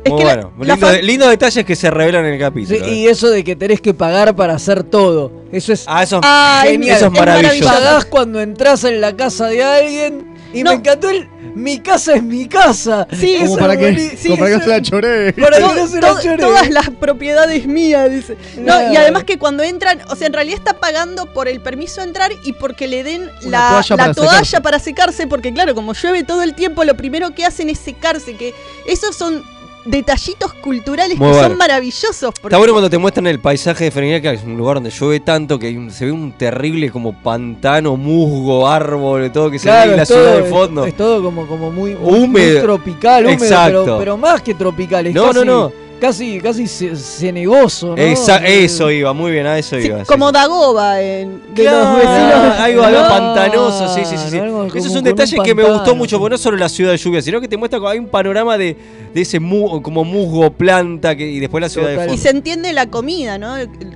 [0.04, 0.52] Es muy que la- bueno.
[0.60, 2.78] la Lindo- lindos detalles que se revelan en el capítulo.
[2.78, 2.94] Sí, ¿eh?
[2.94, 5.32] y eso de que tenés que pagar para hacer todo.
[5.52, 6.96] Eso es Ah, eso, Ah, es- genial.
[6.98, 7.64] eso es maravilloso.
[7.74, 10.35] Pagás cuando entras en la casa de alguien.
[10.56, 10.72] Y No.
[10.72, 11.30] me encantó el.
[11.56, 13.08] Mi casa es mi casa.
[13.18, 14.36] Sí, Como es para que, buenísimo.
[14.36, 15.34] como para que no se la choree.
[15.34, 16.38] Para que no se la llore.
[16.38, 18.38] todas las propiedades mías, dice.
[18.58, 22.02] No, y además que cuando entran, o sea, en realidad está pagando por el permiso
[22.02, 24.62] de entrar y porque le den Una la, toalla la para toalla secarse.
[24.62, 28.36] para secarse, porque claro, como llueve todo el tiempo, lo primero que hacen es secarse,
[28.36, 28.54] que
[28.88, 29.44] esos son
[29.86, 31.50] detallitos culturales Muy que bueno.
[31.50, 32.34] son maravillosos.
[32.34, 34.90] porque- Está bueno cuando te muestran el paisaje de Ferreña, que es un lugar donde
[34.90, 39.60] llueve tanto que hay un- se ve un terrible como pantano, musgo, árbol, todo que
[39.60, 40.84] se Claro, ve y la es ciudad todo- de fondo.
[40.86, 42.54] Es, es todo como, como muy, muy- Húmedo.
[42.54, 43.84] muy tropical, húmedo, Exacto.
[43.86, 45.08] pero, pero más que tropical.
[45.08, 45.72] Es No, casi, no, no.
[46.00, 47.96] Casi, casi ce- cenegoso, ¿no?
[47.96, 50.00] Esa- eso iba, muy bien, a eso Sí, iba.
[50.00, 50.34] sí, como sí.
[50.34, 52.60] Dagoba en, de Claro, los vecinos.
[52.60, 53.08] algo, algo ¿no?
[53.08, 54.30] pantanoso, sí, sí, sí.
[54.32, 54.38] sí.
[54.38, 56.92] algo Eso como es un detalle que me gustó mucho, porque no solo la ciudad
[56.92, 58.76] de lluvia, sino que te muestra que hay un panorama de,
[59.14, 62.08] de ese mu- como musgo, planta, que, y después la ciudad de Total.
[62.08, 62.24] Y fondo.
[62.24, 63.56] se entiende la comida, ¿no?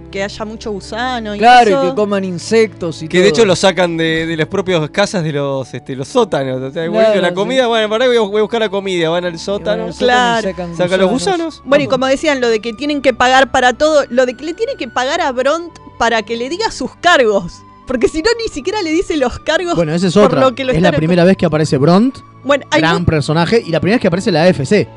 [0.09, 1.83] Que haya mucho gusano y Claro, eso.
[1.85, 5.23] y que coman insectos y Que de hecho lo sacan de, de las propias casas
[5.23, 6.61] de los, este, los sótanos.
[6.61, 7.35] O sea, igual Claro, que la sí.
[7.35, 10.47] comida, bueno, para voy a, voy a buscar la comida, van al sótano, Claro.
[10.49, 11.37] sacan sacan los gusanos.
[11.55, 11.61] gusanos.
[11.65, 14.45] Bueno, y como decían, lo de que tienen que pagar para todo, lo de que
[14.45, 17.61] le tiene que pagar a Bront para que le diga sus cargos.
[17.87, 19.75] Porque si no, ni siquiera le dice los cargos.
[19.75, 20.39] Bueno, esa es por otra.
[20.39, 23.79] lo que lo es la primera vez que aparece Bront, Bueno, gran personaje, y la
[23.79, 24.87] primera vez que aparece la AFC.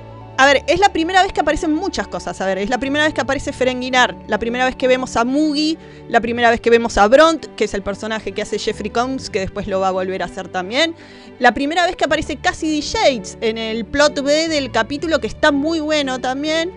[0.43, 2.41] A ver, es la primera vez que aparecen muchas cosas.
[2.41, 5.25] A ver, es la primera vez que aparece Ferenginar, la primera vez que vemos a
[5.25, 5.79] Mugi,
[6.09, 9.31] la primera vez que vemos a Bront, que es el personaje que hace Jeffrey Combs,
[9.31, 10.97] que después lo va a volver a hacer también.
[11.39, 15.53] La primera vez que aparece Cassidy Shades en el plot B del capítulo, que está
[15.53, 16.73] muy bueno también.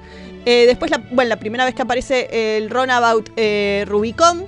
[0.46, 4.46] Eh, después, la, bueno, la primera vez que aparece el Runabout eh, Rubicon,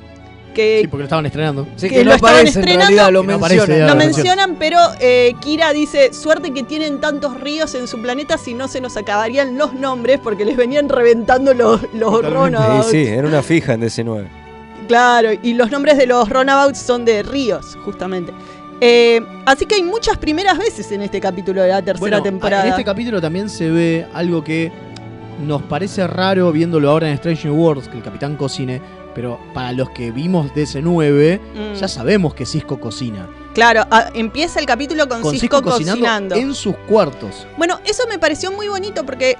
[0.58, 1.68] que Sí, porque lo estaban estrenando.
[1.76, 3.68] Sí, que que lo no aparece en realidad, lo no mencionan.
[3.68, 8.02] ya lo lo mencionan, pero eh, Kira dice, suerte que tienen tantos ríos en su
[8.02, 12.88] planeta, si no se nos acabarían los nombres porque les venían reventando los, los runabouts.
[12.88, 14.28] Sí, sí, era una fija en DC9.
[14.88, 18.34] Claro, y los nombres de los runabouts son de ríos, justamente.
[18.80, 22.64] Eh, así que hay muchas primeras veces en este capítulo de la tercera Bueno, temporada.
[22.64, 24.72] En este capítulo también se ve algo que
[25.46, 28.82] nos parece raro viéndolo ahora en Strange New Worlds, que el capitán cocine,
[29.18, 31.74] pero para los que vimos DC9, Mm.
[31.74, 33.28] ya sabemos que Cisco cocina.
[33.56, 36.36] Claro, ah, empieza el capítulo con, Con Cisco, Cisco cocinando, cocinando.
[36.36, 37.48] en sus cuartos.
[37.58, 39.38] Bueno, eso me pareció muy bonito porque eh,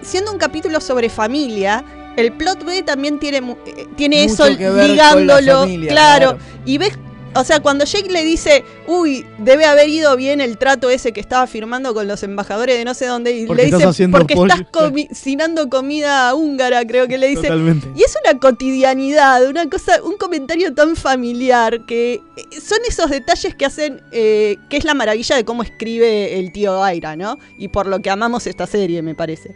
[0.00, 1.84] siendo un capítulo sobre familia,
[2.16, 6.38] el plot B también tiene, eh, tiene Mucho eso ligándolo, familia, claro, claro.
[6.64, 6.96] Y ves,
[7.36, 11.20] o sea, cuando Jake le dice, uy, debe haber ido bien el trato ese que
[11.20, 14.52] estaba firmando con los embajadores de no sé dónde, y le dice, porque pollo".
[14.54, 17.42] estás cocinando comida húngara, creo que le dice.
[17.42, 17.88] Totalmente.
[17.94, 23.54] Y es una cotidianidad, una cosa, un comentario tan familiar que eh, son esos detalles
[23.54, 27.38] que hacen, eh, que es la maravilla de cómo escribe el tío Aira, ¿no?
[27.58, 29.54] Y por lo que amamos esta serie, me parece.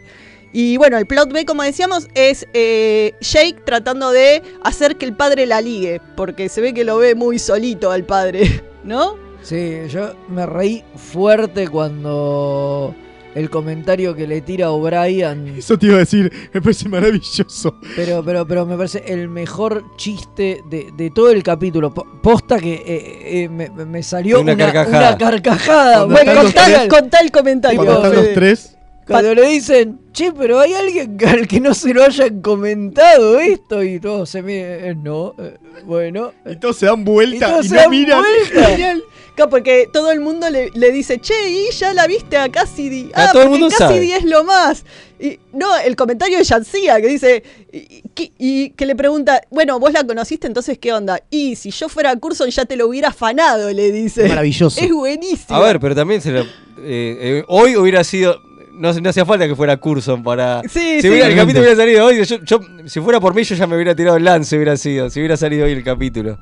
[0.53, 5.13] Y bueno, el plot B, como decíamos, es eh, Jake tratando de hacer que el
[5.15, 9.15] padre la ligue, porque se ve que lo ve muy solito al padre, ¿no?
[9.43, 12.93] Sí, yo me reí fuerte cuando
[13.33, 15.47] el comentario que le tira O'Brien.
[15.57, 17.75] Eso te iba a decir, me parece maravilloso.
[17.95, 21.93] Pero, pero, pero me parece el mejor chiste de, de todo el capítulo.
[21.93, 25.09] Po- Posta que eh, eh, me, me salió Una una, carcajada.
[25.09, 26.05] una carcajada.
[26.05, 27.77] Los Contá, contá el comentario.
[27.83, 28.77] Cuando están los tres.
[29.11, 33.83] Cuando le dicen, che, pero hay alguien al que no se lo hayan comentado esto
[33.83, 36.33] y todos se miran, no, eh, bueno.
[36.45, 38.21] Y todos se dan vuelta Y y, se no dan miran.
[38.21, 38.97] vuelta.
[39.49, 43.09] Porque todo el mundo le, le dice, che, y ya la viste a Cassidy.
[43.15, 44.17] Ah, todo el mundo Cassidy sabe.
[44.17, 44.85] es lo más.
[45.19, 47.41] Y, no, el comentario de Yancia que dice,
[47.73, 51.21] y, que- y que le pregunta, bueno, vos la conociste, entonces ¿qué onda?
[51.31, 54.27] Y si yo fuera Curson ya te lo hubiera afanado, le dice.
[54.27, 54.79] Maravilloso.
[54.79, 55.55] Es buenísimo.
[55.57, 56.45] A ver, pero también se lo- eh,
[56.83, 58.37] eh, hoy hubiera sido.
[58.81, 60.61] No, no hacía falta que fuera Curson para.
[60.63, 61.09] Sí, si sí.
[61.09, 63.75] hubiera- el capítulo hubiera salido hoy, yo, yo- si fuera por mí, yo ya me
[63.75, 65.09] hubiera tirado el lance, hubiera sido.
[65.09, 66.37] Si hubiera salido hoy el capítulo.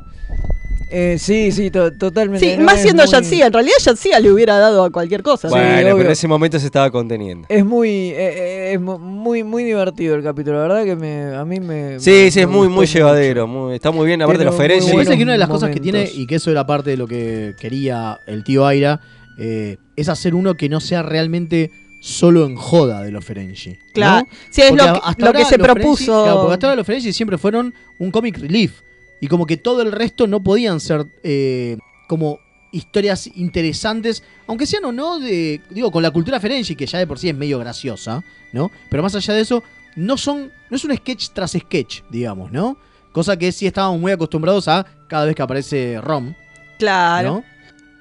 [0.92, 2.54] Eh, sí, sí, to- totalmente.
[2.54, 3.46] Sí, no, más siendo muy- Yancia.
[3.46, 5.48] En realidad Yancia le hubiera dado a cualquier cosa.
[5.48, 7.46] bueno, pero en ese momento se estaba conteniendo.
[7.48, 10.56] Es muy, eh, eh, es mu- muy, muy divertido el capítulo.
[10.58, 12.00] La verdad que me, a mí me.
[12.00, 13.46] Sí, sí, es muy, muy llevadero.
[13.46, 14.88] muy- está muy bien, aparte de los Ferengi.
[14.88, 16.98] Me parece que una de las cosas que tiene, y que eso era parte de
[16.98, 19.00] lo que quería el tío Aira,
[19.38, 23.72] eh, es hacer uno que no sea realmente solo en joda de los Ferengi.
[23.72, 23.78] ¿no?
[23.94, 24.28] Claro.
[24.50, 26.24] Sí, es Porque lo que- hasta lo que se Ferengi- propuso.
[26.24, 28.82] claro, porque hasta ahora los Ferengi siempre fueron un comic relief.
[29.22, 32.40] Y como que todo el resto no podían ser eh, como
[32.72, 35.62] historias interesantes, aunque sean o no de.
[35.70, 38.72] Digo, con la cultura Ferengi, que ya de por sí es medio graciosa, ¿no?
[38.90, 39.64] Pero más allá de eso,
[39.96, 40.52] no son.
[40.70, 42.78] No es un sketch tras sketch, digamos, ¿no?
[43.12, 46.34] Cosa que sí estábamos muy acostumbrados a cada vez que aparece Rom.
[46.78, 47.30] Claro.
[47.30, 47.44] ¿no?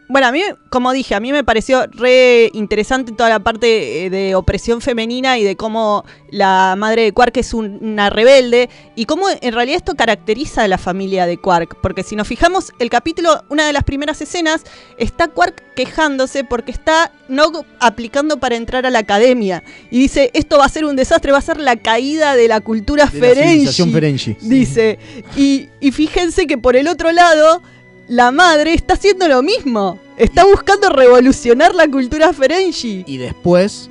[0.09, 0.40] Bueno, a mí,
[0.71, 5.37] como dije, a mí me pareció re interesante toda la parte eh, de opresión femenina
[5.38, 9.77] y de cómo la madre de Quark es un- una rebelde y cómo en realidad
[9.77, 11.77] esto caracteriza a la familia de Quark.
[11.83, 14.62] Porque si nos fijamos, el capítulo, una de las primeras escenas,
[14.97, 19.62] está Quark quejándose porque está no aplicando para entrar a la academia.
[19.90, 22.61] Y dice, esto va a ser un desastre, va a ser la caída de la
[22.61, 24.37] cultura De la civilización Ferengi.
[24.40, 24.99] Dice,
[25.37, 27.62] y, y fíjense que por el otro lado,
[28.09, 29.99] la madre está haciendo lo mismo.
[30.16, 33.05] Está buscando revolucionar la cultura Ferengi.
[33.07, 33.88] Y después,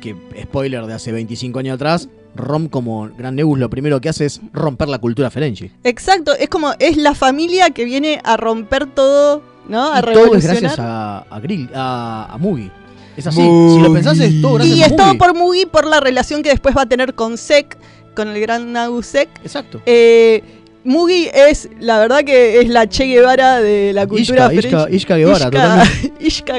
[0.00, 4.24] que spoiler de hace 25 años atrás, Rom como Gran Nebus lo primero que hace
[4.24, 5.70] es romper la cultura Ferengi.
[5.84, 9.92] Exacto, es como, es la familia que viene a romper todo, ¿no?
[9.92, 10.60] A Y todo es revolucionar.
[10.62, 12.70] gracias a, a Grill, a, a Mugi.
[13.16, 13.74] Es así, Mugi.
[13.76, 16.42] si lo pensás es todo gracias y a es todo por Mugi, por la relación
[16.42, 17.76] que después va a tener con Sek,
[18.16, 19.28] con el gran Nagu Sek.
[19.44, 19.82] Exacto.
[19.84, 20.42] Eh,
[20.84, 25.46] Mugi es, la verdad que es la Che Guevara de la cultura Ishka, Ishka, Guevara,
[25.46, 26.12] Ishka- totalmente.
[26.26, 26.54] Ishka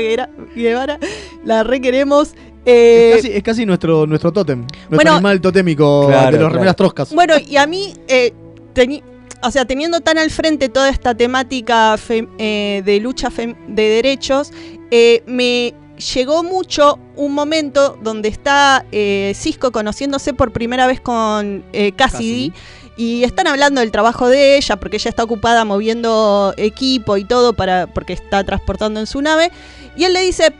[0.55, 0.99] Guevara,
[1.45, 2.33] la requeremos.
[2.65, 6.39] Eh, Es casi, es casi nuestro, nuestro tótem, nuestro bueno, animal totémico Claro, de los
[6.39, 6.53] claro.
[6.53, 7.13] remeras troscas.
[7.13, 8.31] Bueno, y a mí, eh,
[8.73, 9.03] teni-
[9.41, 13.83] o sea, teniendo tan al frente toda esta temática fem- eh, de lucha fem- de
[13.89, 14.51] derechos,
[14.91, 15.73] eh, me
[16.15, 22.53] llegó mucho un momento donde está eh, Cisco conociéndose por primera vez con eh, Cassidy.
[22.95, 27.53] Y están hablando del trabajo de ella, porque ella está ocupada moviendo equipo y todo
[27.53, 29.51] para, porque está transportando en su nave.
[29.95, 30.53] Y él le dice,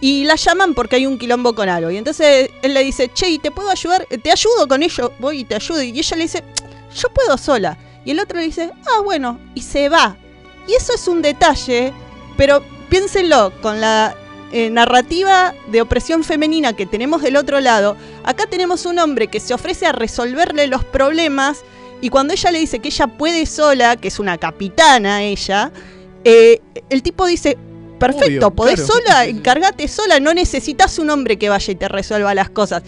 [0.00, 1.90] y la llaman porque hay un quilombo con algo.
[1.90, 4.06] Y entonces él le dice, che, ¿y ¿te puedo ayudar?
[4.06, 5.82] Te ayudo con ello, voy y te ayudo.
[5.82, 6.44] Y ella le dice,
[6.94, 7.76] yo puedo sola.
[8.04, 10.16] Y el otro le dice, ah, bueno, y se va.
[10.66, 11.92] Y eso es un detalle,
[12.36, 14.14] pero piénsenlo, con la
[14.52, 19.40] eh, narrativa de opresión femenina que tenemos del otro lado, acá tenemos un hombre que
[19.40, 21.62] se ofrece a resolverle los problemas
[22.00, 25.70] y cuando ella le dice que ella puede sola, que es una capitana ella,
[26.24, 27.58] eh, el tipo dice,
[27.98, 28.92] perfecto, Obvio, podés claro.
[28.92, 32.82] sola, encárgate sola, no necesitas un hombre que vaya y te resuelva las cosas.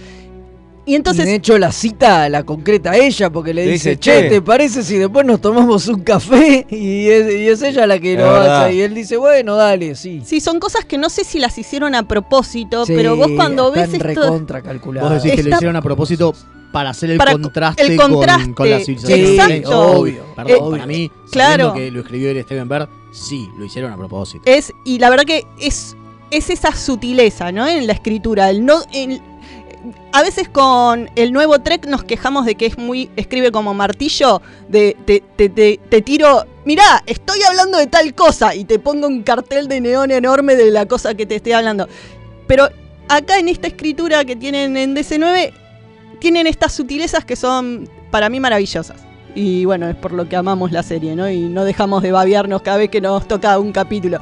[0.85, 1.25] Y entonces...
[1.27, 4.25] Y de hecho la cita la concreta a ella porque le Le dice, che.
[4.29, 6.66] ¿te parece si después nos tomamos un café?
[6.71, 8.64] Y es, y es ella la que lo verdad.
[8.64, 8.75] hace.
[8.75, 10.23] Y él dice, bueno, dale, sí.
[10.25, 13.71] Sí, son cosas que no sé si las hicieron a propósito, Sí, pero vos cuando
[13.71, 14.31] ves están esto...
[15.01, 16.35] Vos decís que lo hicieron a propósito
[16.73, 19.81] para hacer el Para contraste, el con- contraste, Con, la civilización sí, exacto.
[20.01, 20.25] Obvio.
[20.35, 21.75] Perdón, Eh, para mí, claro.
[21.75, 24.42] que lo escribió el Steven Berg, sí, lo hicieron a propósito.
[24.47, 25.97] Es, y la verdad que es,
[26.31, 27.68] es esa sutileza, ¿no?
[27.68, 28.49] En la escritura.
[28.49, 29.21] El no, el-
[30.12, 33.11] a veces con el nuevo Trek nos quejamos de que es muy.
[33.16, 34.42] escribe como martillo.
[34.68, 36.45] De te, te, te, te tiro.
[36.64, 38.55] Mirá, estoy hablando de tal cosa.
[38.55, 41.88] Y te pongo un cartel de neón enorme de la cosa que te estoy hablando.
[42.47, 42.68] Pero
[43.09, 45.53] acá en esta escritura que tienen en DC9,
[46.18, 48.97] tienen estas sutilezas que son para mí maravillosas.
[49.35, 51.29] Y bueno, es por lo que amamos la serie, ¿no?
[51.29, 54.18] Y no dejamos de babearnos cada vez que nos toca un capítulo.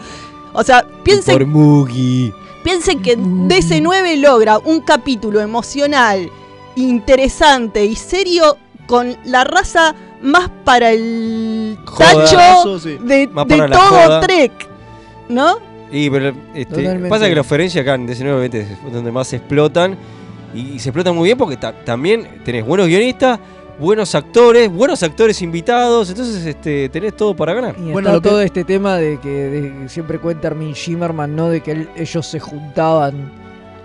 [0.53, 2.33] O sea, piensen, Por Mugi.
[2.62, 6.29] Piensen que DC9 logra un capítulo emocional,
[6.77, 12.12] interesante y serio con la raza más para el Joda.
[12.25, 12.99] tacho Eso sí.
[13.01, 14.20] de, la todo joda.
[14.20, 14.53] Trek,
[15.29, 15.59] ¿no?
[15.92, 19.96] Y pero este, pasa que los Ferengi acá en 19-20 es donde más explotan.
[20.55, 23.38] Y, y se explotan muy bien porque ta- también tenés buenos guionistas,
[23.81, 26.11] buenos actores, buenos actores invitados.
[26.11, 27.75] Entonces este, tenés todo para ganar.
[27.79, 31.49] Y está todo este tema de que, de que siempre cuenta Armin Shimmerman, ¿no?
[31.49, 33.39] De que él- ellos se juntaban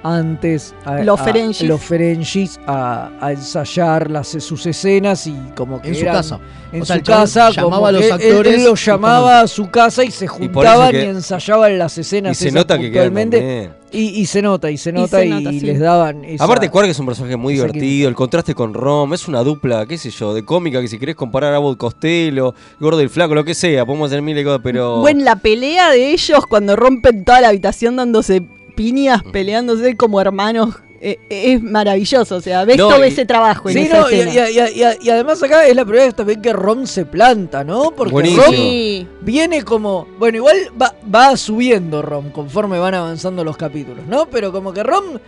[0.07, 1.61] antes a, Los a- Ferengis.
[1.63, 6.39] los Ferengis a, a ensayar las, sus escenas y como que En su casa.
[6.71, 9.69] en O sea, su casa llamaba a los él- actores él, los llamaba a su
[9.71, 13.71] casa y se juntaban y, que- ensayaban las escenas y se nota que puntualmente.
[13.91, 15.65] y, y se nota y se Y nota y, sí.
[15.65, 18.07] les daban esa- Aparte, Quark es un personaje muy divertido.
[18.07, 21.15] El contraste con Rom es una dupla, qué sé yo, de cómica que si querés
[21.15, 24.59] comparar a Abbott Costello, Gordo y el Flaco, lo que sea, podemos hacer mil cosas,
[24.63, 24.99] pero.
[24.99, 28.43] Bueno, la pelea de ellos cuando rompen toda la habitación dándose
[28.75, 32.35] piñas, peleándose como hermanos, eh, eh, es maravilloso.
[32.38, 34.49] O sea, ves No, todo y- ese trabajo en Sí, esa no, y, escena.
[34.49, 37.63] y- y- y- y además acá es la primera vez también que Rom se planta,
[37.63, 37.91] ¿no?
[37.91, 38.43] Porque Buenísimo.
[38.45, 40.07] Rom viene como.
[40.17, 44.27] Bueno, igual va, va subiendo Rom conforme van avanzando los capítulos, ¿no?
[44.27, 45.19] Pero como que Rom.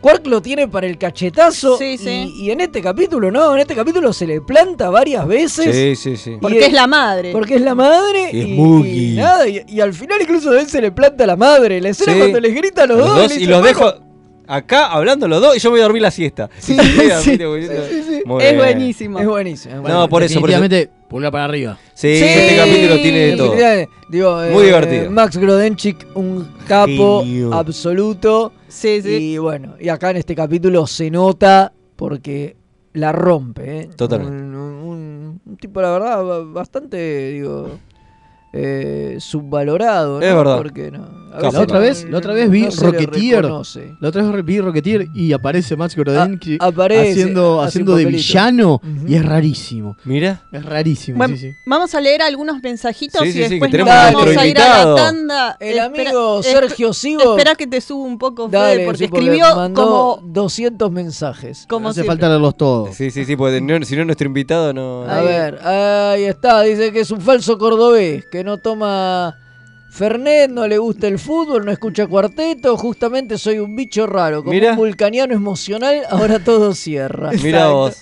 [0.00, 1.76] Quark lo tiene para el cachetazo.
[1.76, 2.34] Sí, y, sí.
[2.36, 3.54] y en este capítulo, ¿no?
[3.54, 5.74] En este capítulo se le planta varias veces.
[5.74, 6.36] Sí, sí, sí.
[6.40, 7.32] Porque es la madre.
[7.32, 8.30] Porque es la madre.
[8.32, 8.90] Y es y, Moogie.
[8.92, 11.80] y nada, y, y al final incluso a él se le planta la madre.
[11.80, 12.18] La escena Sí.
[12.20, 13.36] cuando les grita a los, Los dos.
[13.36, 13.94] y los "Bueno, dejo
[14.46, 16.48] acá hablando los dos y yo me voy a dormir la siesta.
[16.58, 17.38] Sí, sí, sí,
[18.40, 19.18] Es buenísimo.
[19.18, 19.76] Es buenísimo.
[19.88, 20.60] No, por eso, por eso.
[21.32, 21.78] Para arriba.
[21.94, 23.54] Sí, este capítulo tiene de todo.
[24.08, 25.10] Digo, Muy eh, divertido.
[25.10, 27.52] Max Grodenchik, un capo Genio.
[27.54, 28.52] absoluto.
[28.68, 29.32] Sí, sí.
[29.34, 32.56] Y bueno, y acá en este capítulo se nota porque
[32.92, 33.80] la rompe.
[33.80, 33.90] ¿eh?
[33.96, 34.34] Totalmente.
[34.36, 37.68] Un, un- un tipo, la verdad, ba- bastante, digo,
[38.52, 40.20] eh, subvalorado.
[40.20, 40.26] ¿no?
[40.26, 40.56] Es verdad.
[40.58, 41.06] Porque no.
[41.32, 43.44] A La otra vez, la otra vez vi no Rocketeer.
[44.00, 49.14] La otra vez vi Rocketeer y aparece Max Grodenki aparece, haciendo, haciendo de villano y
[49.14, 49.96] es rarísimo.
[50.04, 50.42] Mira.
[50.52, 51.54] Es rarísimo, Bueno, sí, sí.
[51.66, 54.30] Vamos a leer algunos mensajitos Sí, y sí, sí, que después nos tenemos vamos a
[54.32, 54.96] ir a invitado.
[54.96, 55.56] la tanda.
[55.60, 57.36] El Espera- amigo Sergio Sivo.
[57.36, 59.82] Espera que te subo un poco, Fede, Dale, porque sí, escribió mandó
[60.20, 61.66] como, 200 mensajes.
[61.68, 62.12] como No hace siempre.
[62.14, 62.94] falta leerlos todos.
[62.94, 65.02] Sí, sí, sí, porque no- si no nuestro invitado no.
[65.08, 69.36] A ver, ahí está, dice que es un falso cordobés, que no toma
[69.90, 74.52] Fernet, no le gusta el fútbol, no escucha cuarteto, justamente soy un bicho raro, como
[74.52, 74.72] Mira.
[74.72, 77.30] un vulcaniano emocional, ahora todo cierra.
[77.42, 77.98] Mira vos.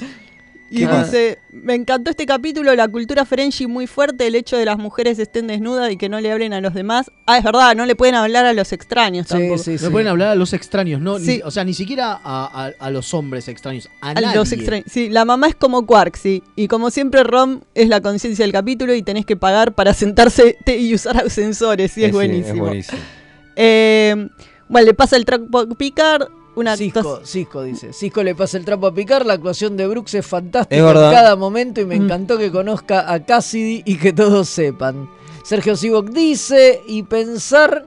[0.69, 4.79] Y dice, me encantó este capítulo, la cultura Ferengi muy fuerte, el hecho de las
[4.79, 7.11] mujeres estén desnudas y que no le hablen a los demás.
[7.27, 9.63] Ah, es verdad, no le pueden hablar a los extraños tampoco.
[9.81, 11.27] no pueden hablar a los extraños, no, Sí.
[11.37, 14.35] ni- o sea, ni siquiera a, a- a los hombres extraños, a, A nadie.
[14.37, 14.87] los extraños.
[14.91, 16.43] Sí, la mamá es como Quark, sí.
[16.57, 20.57] Y como siempre, Rom es la conciencia del capítulo y tenés que pagar para sentarse
[20.67, 22.55] y usar ascensores, sí, Sí, es sí, buenísimo.
[22.55, 22.99] es buenísimo.
[23.55, 24.29] Eh,
[24.69, 27.93] bueno, le pasa el trapo a Picard, una Cisco, Cisco dice.
[27.93, 29.25] Cisco le pasa el trapo a picar.
[29.25, 32.03] La actuación de Brooks es fantástica Es en cada momento y me Mm.
[32.05, 35.09] encantó que conozca a Cassidy y que todos sepan.
[35.45, 37.87] Sergio Sivok dice: y pensar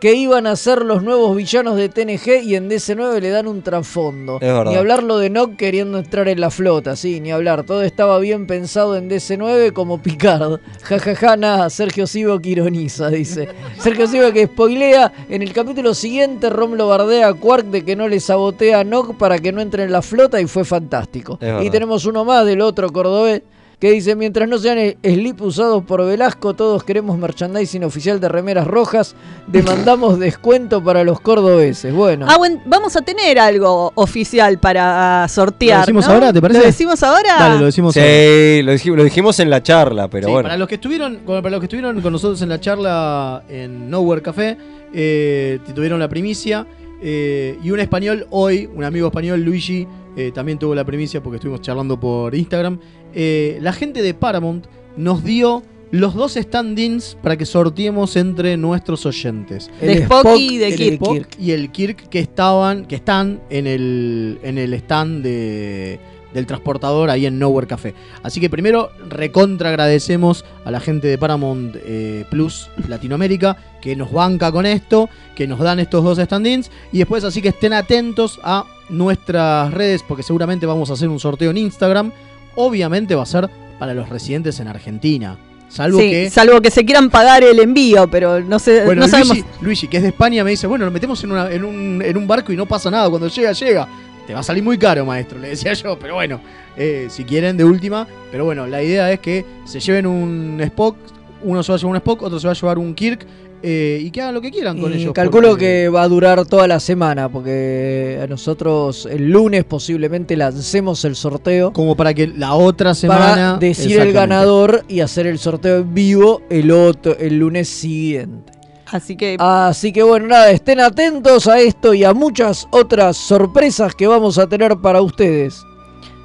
[0.00, 3.62] que iban a ser los nuevos villanos de TNG y en DC9 le dan un
[3.62, 4.38] trasfondo.
[4.40, 7.64] Ni hablar lo de Nock queriendo entrar en la flota, sí, ni hablar.
[7.64, 10.60] Todo estaba bien pensado en DC9 como Picard.
[10.86, 13.48] Ja, ja, ja, nada, Sergio Sivok ironiza, dice.
[13.78, 17.96] Sergio Sivok que spoilea, en el capítulo siguiente Rom lo bardea a Quark de que
[17.96, 21.38] no le sabotea a Nock para que no entre en la flota y fue fantástico.
[21.62, 23.42] Y tenemos uno más del otro cordobés.
[23.78, 28.28] Que dice, mientras no sean el- slip usados por Velasco, todos queremos merchandising oficial de
[28.30, 29.14] remeras rojas,
[29.46, 31.92] demandamos descuento para los cordobeses.
[31.92, 35.80] Bueno, Ah, bueno, vamos a tener algo oficial para sortear.
[35.80, 36.14] ¿Lo decimos ¿no?
[36.14, 36.60] ahora, te parece?
[36.60, 37.36] ¿Lo decimos ahora?
[37.38, 38.62] Dale, lo decimos Sí, ahora.
[38.62, 40.46] lo dijimos, lo dijimos en la charla, pero Sí, bueno.
[40.48, 44.22] para los que estuvieron, para los que estuvieron con nosotros en la charla en Nowhere
[44.22, 44.56] Café,
[44.94, 46.66] eh, tuvieron la primicia.
[47.02, 49.86] eh, y un español hoy, un amigo español, Luigi,
[50.16, 52.80] eh, también tuvo la primicia porque estuvimos charlando por Instagram.
[53.14, 59.06] Eh, la gente de Paramount nos dio los dos stand-ins para que sorteemos entre nuestros
[59.06, 59.70] oyentes.
[59.80, 61.28] De El Spock Spock y de el Kirk.
[61.38, 66.00] Y el Kirk que estaban, que están en el, en el stand de,
[66.34, 67.94] del transportador ahí en Nowhere Café.
[68.22, 74.12] Así que primero recontra agradecemos a la gente de Paramount eh, Plus Latinoamérica que nos
[74.12, 78.40] banca con esto, que nos dan estos dos stand-ins y después así que estén atentos
[78.42, 82.12] a nuestras redes porque seguramente vamos a hacer un sorteo en Instagram.
[82.54, 85.36] Obviamente va a ser para los residentes en Argentina.
[85.68, 89.08] Salvo Sí, que salvo que se quieran pagar el envío, pero no sé, bueno, no
[89.08, 89.36] sabemos.
[89.38, 92.00] Luigi, Luigi, que es de España, me dice, bueno, lo metemos en, una- en un,
[92.04, 93.10] en un barco y no pasa nada.
[93.10, 93.88] Cuando llega, llega.
[94.26, 95.98] Te va a salir muy caro, maestro, le decía yo.
[95.98, 96.40] Pero bueno,
[96.76, 98.06] eh, si quieren, de última.
[98.30, 100.96] Pero bueno, la idea es que se lleven un Spock.
[101.42, 103.26] Uno se va a llevar un Spock, otro se va a llevar un Kirk.
[103.62, 105.12] Eh, y que hagan lo que quieran con Y ellos.
[105.12, 110.36] calculo porque- que va a durar toda la semana, porque a nosotros el lunes posiblemente
[110.36, 111.72] lancemos el sorteo.
[111.72, 113.28] Como para que la otra semana.
[113.30, 118.52] Para decir el ganador y hacer el sorteo en vivo el otro, el lunes siguiente.
[118.92, 119.36] Así que.
[119.40, 124.38] Así que bueno, nada, estén atentos a esto y a muchas otras sorpresas que vamos
[124.38, 125.60] a tener para ustedes.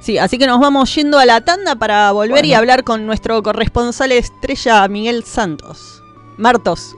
[0.00, 3.42] Sí, así que nos vamos yendo a la tanda para volver y hablar con nuestro
[3.42, 5.91] corresponsal estrella Miguel Santos.
[6.38, 6.96] Martos.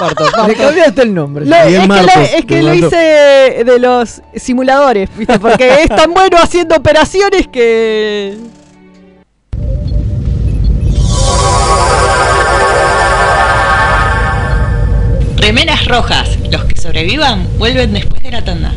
[0.00, 1.46] Martos, Le cambiaste el nombre.
[1.46, 2.96] No, es, que lo, es que lo hice
[3.64, 5.38] de los simuladores, ¿viste?
[5.38, 8.36] Porque es tan bueno haciendo operaciones que.
[15.36, 16.38] Remeras rojas.
[16.50, 18.72] Los que sobrevivan vuelven después de la tanda.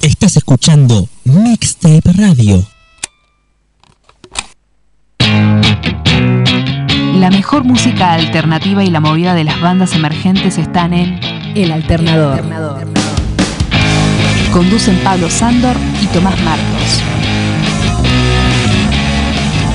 [0.00, 2.66] Estás escuchando Mixtape Radio.
[7.52, 11.20] Mejor música alternativa y la movida de las bandas emergentes están en
[11.54, 12.42] El Alternador.
[14.50, 17.02] Conducen Pablo Sándor y Tomás Marcos.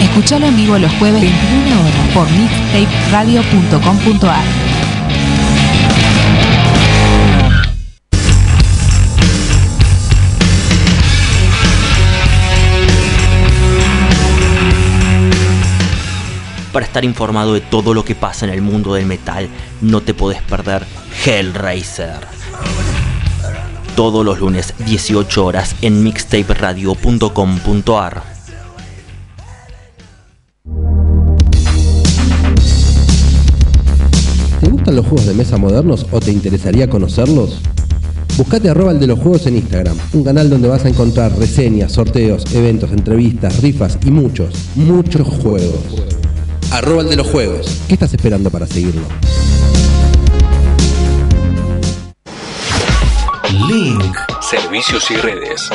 [0.01, 4.66] Escuchalo en vivo los jueves 21 horas por mixtaperadio.com.ar.
[16.77, 19.49] Para estar informado de todo lo que pasa en el mundo del metal,
[19.81, 20.85] no te podés perder
[21.25, 22.19] Hellraiser.
[23.95, 28.21] Todos los lunes, 18 horas, en mixtaperadio.com.ar.
[34.61, 37.59] ¿Te gustan los juegos de mesa modernos o te interesaría conocerlos?
[38.37, 41.93] Buscate arroba el de los juegos en Instagram, un canal donde vas a encontrar reseñas,
[41.93, 46.06] sorteos, eventos, entrevistas, rifas y muchos, muchos juegos.
[46.71, 47.81] Arroba el de los juegos.
[47.87, 49.03] ¿Qué estás esperando para seguirlo?
[53.67, 54.15] Link.
[54.41, 55.69] Servicios y redes.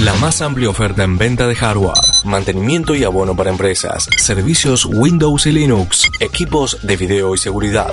[0.00, 5.46] La más amplia oferta en venta de hardware, mantenimiento y abono para empresas, servicios Windows
[5.46, 7.92] y Linux, equipos de video y seguridad.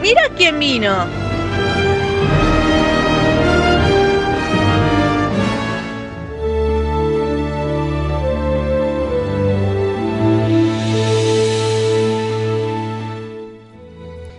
[0.00, 1.06] ¡Mira quién vino!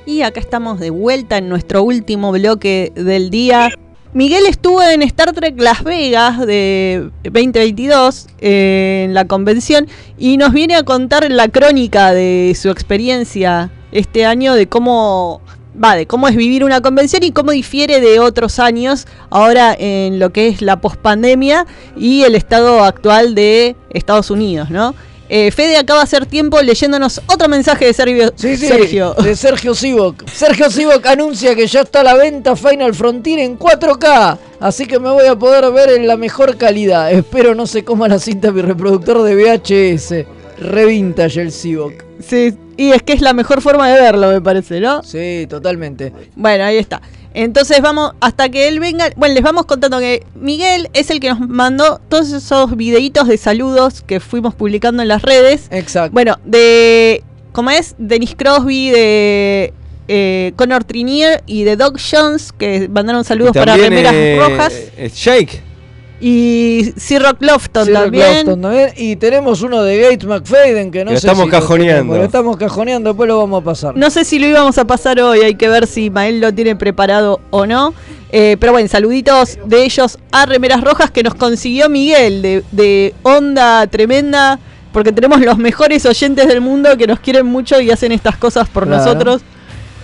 [0.07, 3.69] Y acá estamos de vuelta en nuestro último bloque del día.
[4.13, 9.87] Miguel estuvo en Star Trek Las Vegas de 2022 eh, en la convención
[10.17, 15.41] y nos viene a contar la crónica de su experiencia este año de cómo
[15.81, 20.19] va de cómo es vivir una convención y cómo difiere de otros años ahora en
[20.19, 21.65] lo que es la pospandemia
[21.95, 24.93] y el estado actual de Estados Unidos, ¿no?
[25.29, 28.31] Eh, Fede acaba de hacer tiempo leyéndonos otro mensaje de Sergio.
[28.35, 29.15] Sí, sí, Sergio.
[29.15, 30.29] de Sergio Sivok.
[30.29, 34.37] Sergio Sivok anuncia que ya está a la venta Final Frontier en 4K.
[34.59, 37.11] Así que me voy a poder ver en la mejor calidad.
[37.11, 40.42] Espero no se coma la cinta mi reproductor de VHS.
[40.59, 41.93] Re vintage el Sivok.
[42.19, 45.03] Sí, y es que es la mejor forma de verlo, me parece, ¿no?
[45.03, 46.11] Sí, totalmente.
[46.35, 47.01] Bueno, ahí está.
[47.35, 51.29] Entonces vamos, hasta que él venga, bueno, les vamos contando que Miguel es el que
[51.29, 55.67] nos mandó todos esos videitos de saludos que fuimos publicando en las redes.
[55.71, 56.13] Exacto.
[56.13, 57.95] Bueno, de, ¿cómo es?
[57.97, 59.73] Dennis Crosby, de
[60.07, 64.73] eh, Connor Trinier y de Doc Jones, que mandaron saludos para remeras eh, rojas.
[64.95, 65.72] eh, Shake.
[66.21, 67.99] Y C-Rock Lofton Cyril
[68.45, 68.91] también.
[68.95, 71.93] Y tenemos uno de Gates McFadden que no Lo sé estamos si cajoneando.
[71.95, 73.97] tenemos, Lo estamos cajoneando, después lo vamos a pasar.
[73.97, 76.75] No sé si lo íbamos a pasar hoy, hay que ver si Mael lo tiene
[76.75, 77.93] preparado o no.
[78.31, 83.13] Eh, pero bueno, saluditos de ellos a Remeras Rojas que nos consiguió Miguel de, de
[83.23, 84.59] Onda Tremenda,
[84.91, 88.69] porque tenemos los mejores oyentes del mundo que nos quieren mucho y hacen estas cosas
[88.69, 89.03] por Claro.
[89.03, 89.41] nosotros.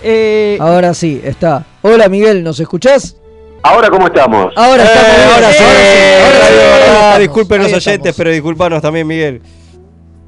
[0.02, 1.64] Eh, Ahora sí, está.
[1.82, 3.16] Hola Miguel, ¿nos escuchás?
[3.62, 4.52] Ahora, ¿cómo estamos?
[4.56, 5.28] Ahora estamos bien.
[5.34, 5.62] ahora sí.
[5.62, 6.54] Ahora sí,
[6.92, 9.42] ahora Ah, disculpen los oyentes, pero disculpanos también, Miguel.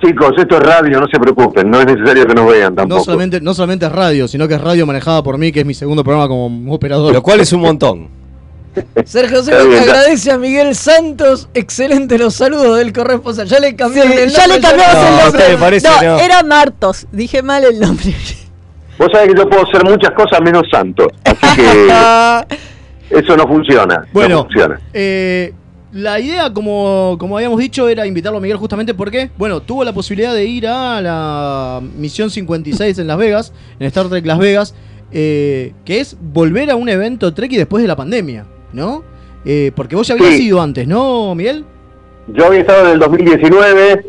[0.05, 2.99] Chicos, esto es radio, no se preocupen, no es necesario que nos vean tampoco.
[2.99, 5.67] No solamente, no solamente es radio, sino que es radio manejada por mí, que es
[5.67, 7.13] mi segundo programa como operador.
[7.13, 8.09] Lo cual es un montón.
[9.05, 11.49] Sergio bien, está- agradece a Miguel Santos.
[11.55, 13.47] Excelente los saludos del corresponsal.
[13.47, 14.57] Ya le cambiaron sí, el ya nombre.
[14.57, 15.57] le cambiamos No, el nombre.
[15.61, 16.19] parece, no, no.
[16.19, 18.15] era Martos, dije mal el nombre.
[18.99, 21.87] Vos sabés que yo puedo hacer muchas cosas menos santo, así que
[23.15, 24.05] eso no funciona.
[24.13, 24.81] Bueno, no funciona.
[24.93, 25.53] Eh,
[25.93, 29.93] la idea, como, como habíamos dicho, era invitarlo a Miguel justamente porque, bueno, tuvo la
[29.93, 34.75] posibilidad de ir a la misión 56 en Las Vegas, en Star Trek Las Vegas,
[35.13, 39.05] eh, que es volver a un evento Trek y después de la pandemia, ¿no?
[39.45, 40.47] Eh, porque vos ya habías Sí.
[40.47, 41.65] ido antes, ¿no, Miguel?
[42.29, 44.07] Yo había estado en el 2019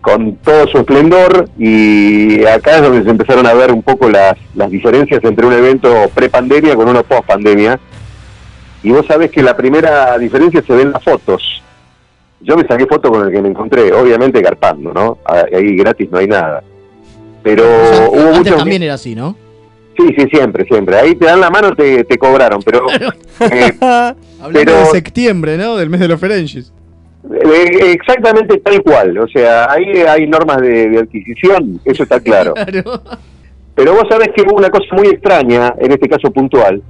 [0.00, 4.34] con todo su esplendor y acá es donde se empezaron a ver un poco las,
[4.54, 7.78] las diferencias entre un evento pre-pandemia con uno post-pandemia.
[8.82, 11.62] Y vos sabés que la primera diferencia se ve en las fotos.
[12.40, 15.18] Yo me saqué foto con el que me encontré, obviamente garpando, ¿no?
[15.24, 16.62] Ahí gratis no hay nada.
[17.42, 19.36] Pero O sea, hubo antes también era así, ¿no?
[19.96, 20.96] Sí, sí, siempre, siempre.
[20.96, 22.86] Ahí te dan la mano, te, te cobraron, pero...
[23.40, 25.76] eh, Hablando Pero- de septiembre, ¿no?
[25.76, 26.72] Del mes de los Ferenges.
[27.30, 32.52] Eh, exactamente tal cual, o sea, ahí hay normas de, de adquisición, eso está claro.
[33.76, 36.82] Pero vos sabés que hubo una cosa muy extraña, en este caso puntual,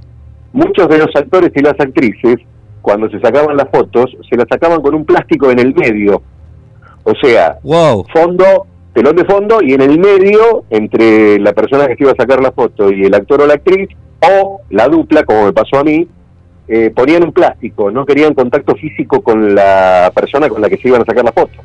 [0.53, 2.37] muchos de los actores y las actrices,
[2.81, 6.21] cuando se sacaban las fotos, se las sacaban con un plástico en el medio.
[7.03, 8.05] O sea, wow.
[8.13, 12.15] fondo, telón de fondo, y en el medio, entre la persona que se iba a
[12.15, 13.89] sacar la foto y el actor o la actriz,
[14.21, 16.07] o la dupla, como me pasó a mí,
[16.67, 20.87] eh, ponían un plástico, no querían contacto físico con la persona con la que se
[20.87, 21.59] iban a sacar la foto.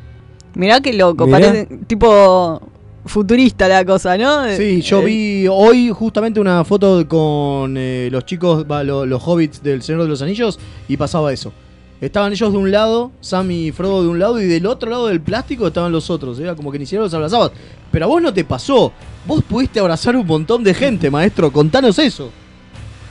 [0.55, 1.39] Mirá qué loco, Mirá.
[1.39, 2.61] parece tipo
[3.09, 4.49] futurista la cosa, ¿no?
[4.57, 9.23] Sí, yo Eh, vi hoy justamente una foto con eh, los chicos, va, lo- los
[9.27, 11.53] hobbits del Señor de los Anillos y pasaba eso.
[12.01, 15.09] Estaban ellos de un lado, Sam y Frodo de un lado y del otro lado
[15.09, 16.39] del plástico estaban los otros.
[16.39, 17.51] Era como que ni siquiera los abrazabas.
[17.91, 18.93] Pero a vos no te pasó.
[19.27, 21.51] Vos pudiste abrazar un montón de gente, maestro.
[21.51, 22.31] Contanos eso.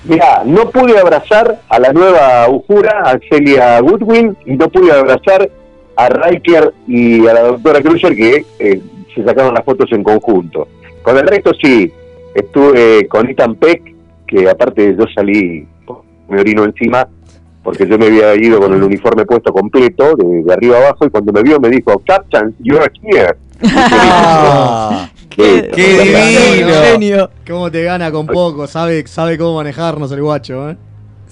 [0.06, 5.50] Mirá, no pude abrazar a la nueva Ujura, a Celia Goodwin, y no pude abrazar
[5.98, 8.82] a Riker y a la doctora Crusher, que eh,
[9.18, 10.68] se sacaron las fotos en conjunto.
[11.01, 11.91] Con el resto sí,
[12.34, 13.95] estuve con Ethan Peck,
[14.28, 15.68] que aparte yo salí,
[16.30, 17.07] me orino encima,
[17.63, 21.09] porque yo me había ido con el uniforme puesto completo, de, de arriba abajo, y
[21.09, 23.36] cuando me vio me dijo, Captain, you're here.
[23.70, 26.74] Ah, qué, divino.
[26.84, 27.30] Genio.
[27.45, 28.68] Cómo te gana con poco.
[28.68, 30.78] Sabe, sabe cómo manejarnos el guacho, ¿eh?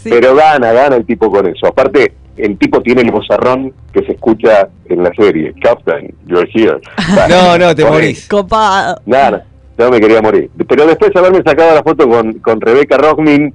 [0.10, 1.68] Pero gana, gana el tipo con eso.
[1.68, 5.54] Aparte, el tipo tiene el bozarrón que se escucha en la serie.
[5.62, 6.80] Captain, you're here.
[7.30, 8.28] No, no, te morís.
[8.28, 9.02] Copado.
[9.06, 9.46] Nada,
[9.78, 10.50] no me quería morir.
[10.68, 13.54] Pero después de haberme sacado la foto con, con Rebecca Rockmin,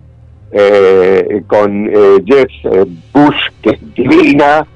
[0.53, 4.67] eh, con eh, Jess eh, Bush, que es divina.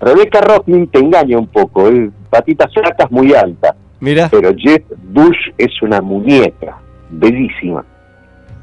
[0.00, 3.74] Rebecca Rockmin te engaña un poco, es patitas flacas muy alta.
[4.00, 4.28] Mira.
[4.30, 6.78] Pero Jess Bush es una muñeca,
[7.10, 7.84] bellísima.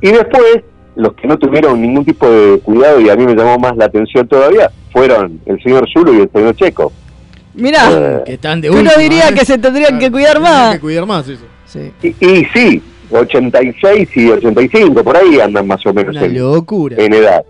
[0.02, 0.64] Y después,
[1.00, 3.86] los que no tuvieron ningún tipo de cuidado y a mí me llamó más la
[3.86, 6.92] atención todavía, fueron el señor Zulu y el señor Checo.
[7.56, 9.34] Mirá, Eh, Que están de uno diría ¿eh?
[9.34, 10.74] que se tendrían que cuidar Tendrían más.
[10.76, 11.44] que cuidar más eso.
[11.66, 11.92] Sí.
[12.04, 12.82] Y, y sí,
[13.12, 16.96] 86 y 85, por ahí andan más o menos Una en, locura.
[17.00, 17.44] en edad.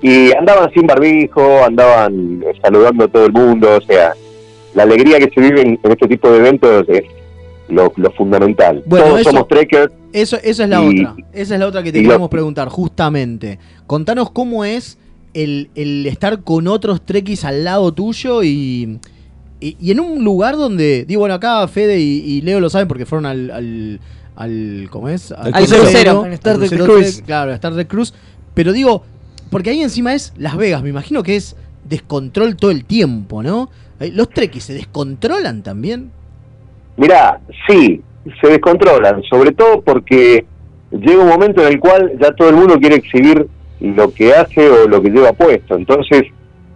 [0.00, 4.12] Y andaban sin barbijo, andaban eh, saludando a todo el mundo, o sea,
[4.74, 7.04] la alegría que se vive en, en este tipo de eventos es
[7.68, 8.82] lo, lo fundamental.
[8.86, 9.92] Bueno, Todos eso- somos trekkers.
[10.12, 11.16] Eso, esa es la Y- otra.
[11.32, 13.58] Esa es la otra que te lo- queríamos preguntar, justamente.
[13.86, 14.98] Contanos cómo es
[15.34, 18.98] el, el estar con otros trekkies al lado tuyo y,
[19.60, 21.04] y, y en un lugar donde.
[21.06, 23.50] Digo, bueno, acá Fede y, y Leo lo saben porque fueron al.
[23.50, 24.00] al,
[24.36, 25.32] al- ¿Cómo es?
[25.32, 26.24] Al crucero.
[26.24, 27.22] Al Star Trek Cruise.
[27.24, 28.12] Claro, al Star Trek Cruise.
[28.54, 29.04] Pero digo,
[29.50, 30.82] porque ahí encima es Las Vegas.
[30.82, 31.56] Me imagino que es
[31.88, 33.70] descontrol todo el tiempo, ¿no?
[33.98, 36.10] ¿Los trekkies se descontrolan también?
[36.96, 38.02] Mirá, sí,
[38.40, 40.44] se descontrolan, sobre todo porque
[40.90, 43.46] llega un momento en el cual ya todo el mundo quiere exhibir
[43.80, 45.74] lo que hace o lo que lleva puesto.
[45.76, 46.22] Entonces,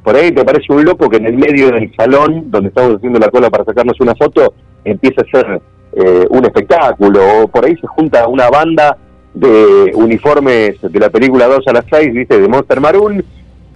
[0.02, 3.18] por ahí te parece un loco que en el medio del salón, donde estamos haciendo
[3.18, 5.60] la cola para sacarnos una foto, empieza a ser
[5.92, 7.20] eh, un espectáculo.
[7.42, 8.96] O por ahí se junta una banda
[9.34, 12.40] de uniformes de la película 2 a las 6, ¿viste?
[12.40, 13.22] De Monster Maroon,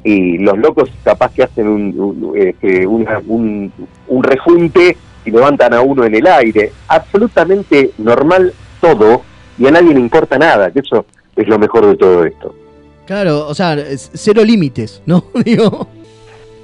[0.03, 3.71] y los locos capaz que hacen un, un, este, un-
[4.09, 6.73] un rejunte y levantan a uno en el aire.
[6.89, 9.23] Absolutamente normal todo
[9.59, 11.05] y a nadie le importa nada, que eso
[11.37, 12.55] es lo mejor de todo esto.
[13.07, 15.25] Claro, o sea, cero límites, ¿no?
[15.45, 15.89] Digo.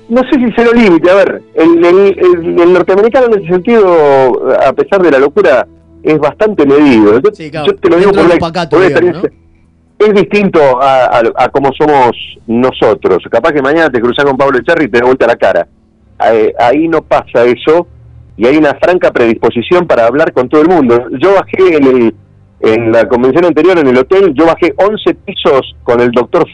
[0.09, 4.55] No sé si cero límite, a ver, el, el- el- el norteamericano en ese sentido,
[4.65, 5.67] a pesar de la locura,
[6.03, 7.19] es bastante medido.
[7.21, 9.47] Yo, claro, yo te lo digo por la, pacato, por la digamos, experiencia.
[9.99, 12.13] Es distinto a, a, a cómo somos
[12.47, 13.25] nosotros.
[13.31, 15.67] Capaz que mañana te cruzás con Pablo Echarri y te da vuelta la cara.
[16.33, 17.89] Eh, ahí no pasa eso
[18.37, 21.07] y hay una franca predisposición para hablar con todo el mundo.
[21.19, 22.15] Yo bajé en, el,
[22.61, 26.47] en la convención anterior en el hotel, yo bajé 11 pisos con el doctor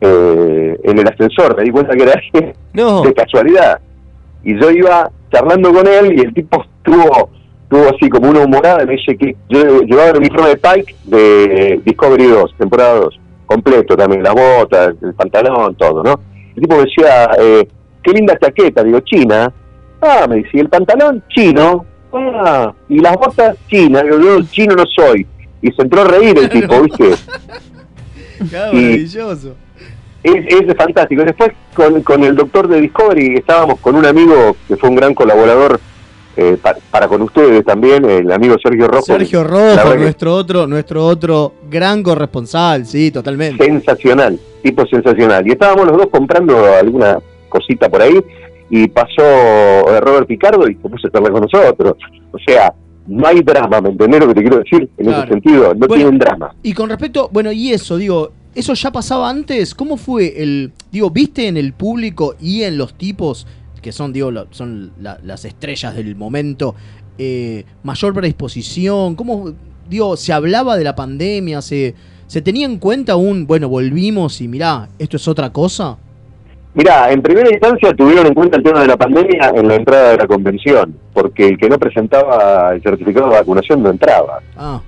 [0.00, 1.56] eh, en el ascensor.
[1.56, 2.20] Me di cuenta que era
[3.02, 3.80] de casualidad.
[4.44, 7.30] Y yo iba charlando con él y el tipo estuvo,
[7.68, 11.80] tuvo así como una humorada me dice que yo llevaba el uniforme de Pike de
[11.84, 16.20] Discovery 2, temporada 2, completo también, las botas, el pantalón, todo, ¿no?
[16.54, 17.68] El tipo me decía, eh,
[18.02, 19.52] qué linda chaqueta, digo, china.
[20.08, 21.84] Ah, me decía, el pantalón chino.
[22.12, 25.26] Ah, y las botas chinas, digo, yo chino no soy.
[25.60, 27.10] Y se entró a reír el tipo, ¿viste?
[28.50, 29.54] Claro, maravilloso.
[30.22, 31.24] Es, es fantástico.
[31.24, 35.14] Después con, con el doctor de Discovery estábamos con un amigo que fue un gran
[35.14, 35.80] colaborador
[36.36, 39.04] eh, pa- para con ustedes también, el amigo Sergio Rojo.
[39.06, 43.64] Sergio Rojo, nuestro otro, nuestro otro gran corresponsal, sí, totalmente.
[43.64, 45.46] sensacional, tipo sensacional.
[45.46, 48.20] Y estábamos los dos comprando alguna cosita por ahí
[48.70, 51.94] y pasó eh, Robert Picardo y se puso a charlar con nosotros.
[52.32, 52.72] O sea,
[53.06, 54.90] no hay drama, ¿me entendés lo que te quiero decir?
[54.98, 55.22] En Claro.
[55.22, 56.54] ese sentido, no Bueno, tienen drama.
[56.62, 59.74] Y con respecto, bueno, y eso, digo, ¿eso ya pasaba antes?
[59.74, 63.46] ¿Cómo fue el, digo, viste en el público y en los tipos,
[63.80, 66.74] que son, digo, son la- las estrellas del momento,
[67.18, 69.14] eh, mayor predisposición?
[69.14, 69.52] ¿Cómo,
[69.88, 71.62] digo, se hablaba de la pandemia?
[71.62, 71.94] ¿Se,
[72.26, 75.96] se tenía en cuenta un, bueno, volvimos y mirá, esto es otra cosa?
[76.76, 80.10] Mirá, en primera instancia tuvieron en cuenta el tema de la pandemia en la entrada
[80.10, 84.40] de la convención, porque el que no presentaba el certificado de vacunación no entraba.
[84.58, 84.82] Ah,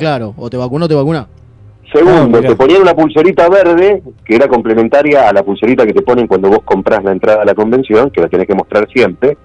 [0.00, 1.28] claro, o te vacunó o te vacuna.
[1.92, 6.02] Segundo, Ah, te ponían una pulserita verde que era complementaria a la pulserita que te
[6.02, 9.36] ponen cuando vos compras la entrada a la convención, que la tenés que mostrar siempre.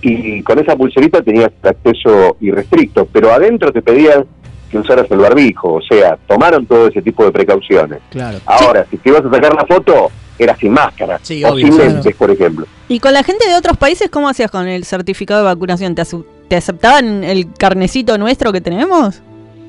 [0.00, 4.24] Y con esa pulserita tenías acceso irrestricto, pero adentro te pedían
[4.70, 7.98] que usaras el barbijo, o sea, tomaron todo ese tipo de precauciones.
[8.08, 8.38] Claro.
[8.46, 10.10] Ahora, si te ibas a sacar la foto,
[10.42, 11.92] era sin máscara, Sí, o obvio, sin claro.
[11.92, 12.66] lentes, por ejemplo.
[12.88, 15.94] ¿Y con la gente de otros países cómo hacías con el certificado de vacunación?
[15.94, 19.22] ¿Te, aceptaban el carnecito nuestro que tenemos?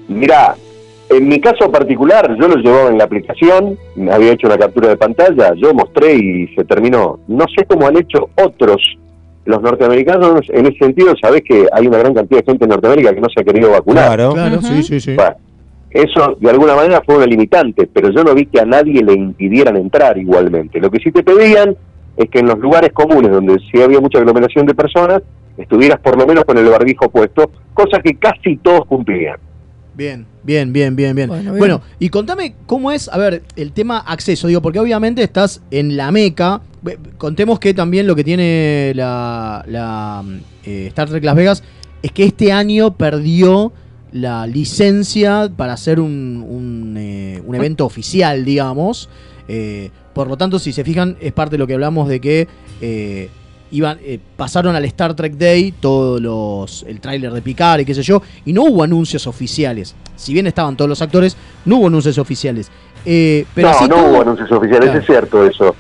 [0.08, 0.56] Mirá,
[1.10, 4.90] en mi caso particular, yo lo llevaba en la aplicación, me había hecho una captura
[4.90, 7.20] de pantalla, yo mostré y se terminó.
[7.28, 8.82] No sé cómo han hecho otros.
[9.44, 13.14] Los norteamericanos, en ese sentido, sabés que hay una gran cantidad de gente en Norteamérica
[13.14, 14.06] que no se ha querido vacunar.
[14.06, 14.34] Claro.
[14.34, 15.16] Claro, sí, sí, sí.
[15.16, 15.36] Bueno,
[15.92, 19.14] eso de alguna manera fue una limitante, pero yo no vi que a nadie le
[19.14, 20.80] impidieran entrar igualmente.
[20.80, 21.76] Lo que sí te pedían
[22.18, 25.22] es que en los lugares comunes donde sí había mucha aglomeración de personas,
[25.58, 29.38] estuvieras por lo menos con el barbijo puesto, cosa que casi todos cumplían.
[29.94, 31.28] Bien, bien, bien, bien, bien.
[31.28, 31.96] Bueno, Bueno, bien.
[32.00, 36.12] y contame cómo es, a ver, el tema acceso, digo, porque obviamente estás en la
[36.12, 36.62] meca.
[37.18, 40.24] Contemos que también lo que tiene la, la,
[40.66, 41.64] eh, Star Trek Las Vegas
[42.02, 43.74] es que este año perdió
[44.12, 49.10] la licencia para hacer un, un, eh, un evento oficial, digamos.
[49.48, 52.48] Eh, por lo tanto, si se fijan, es parte de lo que hablamos de que
[52.82, 53.30] eh,
[53.72, 56.84] iban, eh, pasaron al Star Trek Day todos los.
[56.88, 59.96] el tráiler de Picard y qué sé yo, y no hubo anuncios oficiales.
[60.18, 62.70] Si bien estaban todos los actores, no hubo anuncios oficiales.
[63.06, 65.00] Eh, pero no, así no todo- hubo anuncios oficiales, Claro.
[65.00, 65.76] es cierto eso.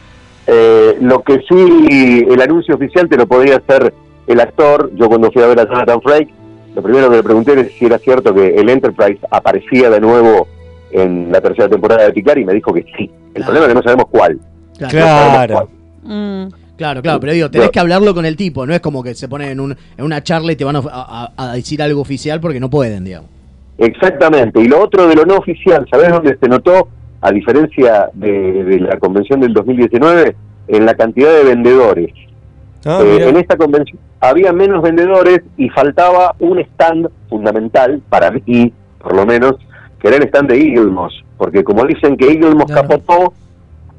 [0.47, 3.93] Eh, lo que sí, el anuncio oficial te lo podría hacer
[4.27, 4.91] el actor.
[4.95, 6.33] Yo cuando fui a ver a Jonathan Frakes,
[6.75, 10.47] lo primero que le pregunté es si era cierto que el Enterprise aparecía de nuevo
[10.91, 13.09] en la tercera temporada de Picard y me dijo que sí.
[13.33, 14.39] El problema es que no sabemos cuál.
[14.77, 14.99] Claro.
[14.99, 15.67] No sabemos cuál.
[16.03, 16.51] Mm.
[16.77, 19.27] Claro, claro, pero digo, tenés que hablarlo con el tipo, no es como que se
[19.29, 22.39] ponen en, un, en una charla y te van a, a- a decir algo oficial
[22.41, 23.29] porque no pueden, digamos.
[23.77, 24.59] Exactamente.
[24.61, 26.87] Y lo otro de lo no oficial, ¿sabés dónde se notó?
[27.21, 30.35] A diferencia de, de la convención del 2019,
[30.69, 32.11] en la cantidad de vendedores.
[32.85, 38.73] Ah, Eh, en esta convención había menos vendedores y faltaba un stand fundamental para mí,
[38.99, 39.55] por lo menos,
[39.99, 43.33] que era el stand de Eaglemoss, porque como dicen que Eaglemoss capotó,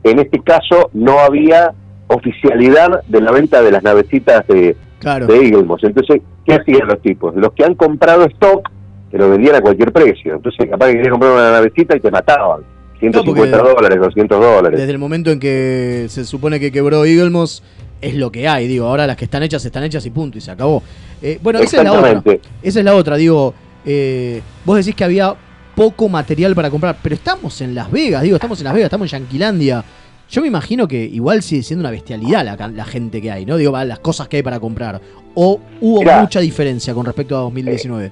[0.05, 1.73] en este caso no había
[2.09, 5.27] oficialidad de la venta de las navecitas de, Claro.
[5.27, 5.83] de Eaglemoss.
[5.85, 7.35] Entonces, ¿qué hacían los tipos?
[7.37, 8.69] Los que han comprado stock,
[9.11, 10.35] te lo vendían a cualquier precio.
[10.37, 12.61] Entonces, capaz que querías comprar una navecita y te mataban.
[13.01, 14.79] 150 porque- dólares, 200 dólares.
[14.79, 17.63] Desde el momento en que se supone que quebró Eaglemoss,
[18.03, 20.41] es lo que hay, digo, ahora las que están hechas están hechas y punto, y
[20.41, 20.83] se acabó.
[21.23, 22.23] Eh, bueno, esa es la otra.
[22.63, 23.55] Esa es la otra, digo,
[23.87, 25.35] eh, vos decís que había
[25.75, 29.13] poco material para comprar, pero estamos en Las Vegas, digo, estamos en Las Vegas, estamos
[29.13, 29.85] en Yanquilandia.
[30.29, 33.57] Yo me imagino que igual sigue siendo una bestialidad la, la gente que hay, ¿no?
[33.57, 35.01] Digo, las cosas que hay para comprar.
[35.35, 36.21] O hubo Mirá.
[36.23, 38.11] mucha diferencia con respecto a 2019.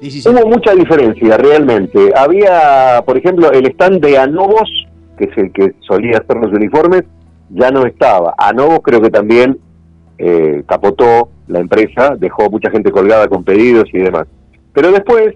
[0.00, 0.34] 17.
[0.34, 2.12] Hubo mucha diferencia realmente.
[2.16, 4.70] Había, por ejemplo, el stand de Anovos,
[5.18, 7.04] que es el que solía hacer los uniformes,
[7.50, 8.34] ya no estaba.
[8.38, 9.58] Anovos creo que también
[10.18, 14.26] eh, capotó la empresa, dejó mucha gente colgada con pedidos y demás.
[14.72, 15.34] Pero después,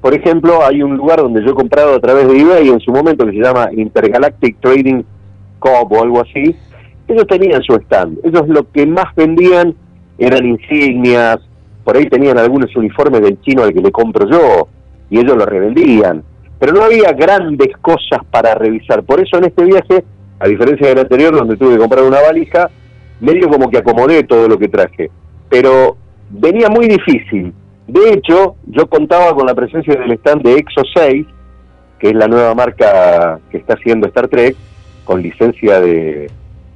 [0.00, 2.92] por ejemplo, hay un lugar donde yo he comprado a través de eBay en su
[2.92, 5.02] momento que se llama Intergalactic Trading
[5.58, 6.54] Coop o algo así.
[7.08, 8.18] Ellos tenían su stand.
[8.22, 9.74] Ellos lo que más vendían
[10.18, 11.38] eran insignias,
[11.84, 14.68] por ahí tenían algunos uniformes del chino al que le compro yo,
[15.08, 16.22] y ellos lo revendían.
[16.58, 19.04] Pero no había grandes cosas para revisar.
[19.04, 20.04] Por eso en este viaje,
[20.40, 22.70] a diferencia del anterior, donde tuve que comprar una valija,
[23.20, 25.10] medio como que acomodé todo lo que traje.
[25.48, 25.96] Pero
[26.30, 27.52] venía muy difícil.
[27.86, 31.26] De hecho, yo contaba con la presencia del stand de Exo 6,
[31.98, 34.54] que es la nueva marca que está haciendo Star Trek,
[35.04, 36.30] con licencia de,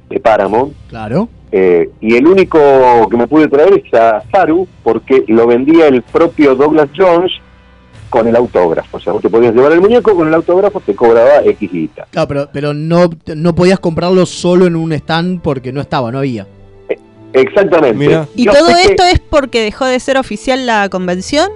[0.09, 0.73] de Paramount.
[0.89, 1.29] Claro.
[1.51, 2.59] Eh, y el único
[3.09, 7.31] que me pude traer es a Saru, porque lo vendía el propio Douglas Jones
[8.13, 8.97] con el autógrafo.
[8.97, 12.05] O sea, vos te podías llevar el muñeco, con el autógrafo te cobraba X guita.
[12.11, 16.19] Claro, pero, pero no, no podías comprarlo solo en un stand porque no estaba, no
[16.19, 16.45] había.
[17.33, 18.05] Exactamente.
[18.35, 21.49] ¿Y Yo todo que- esto es porque dejó de ser oficial la convención?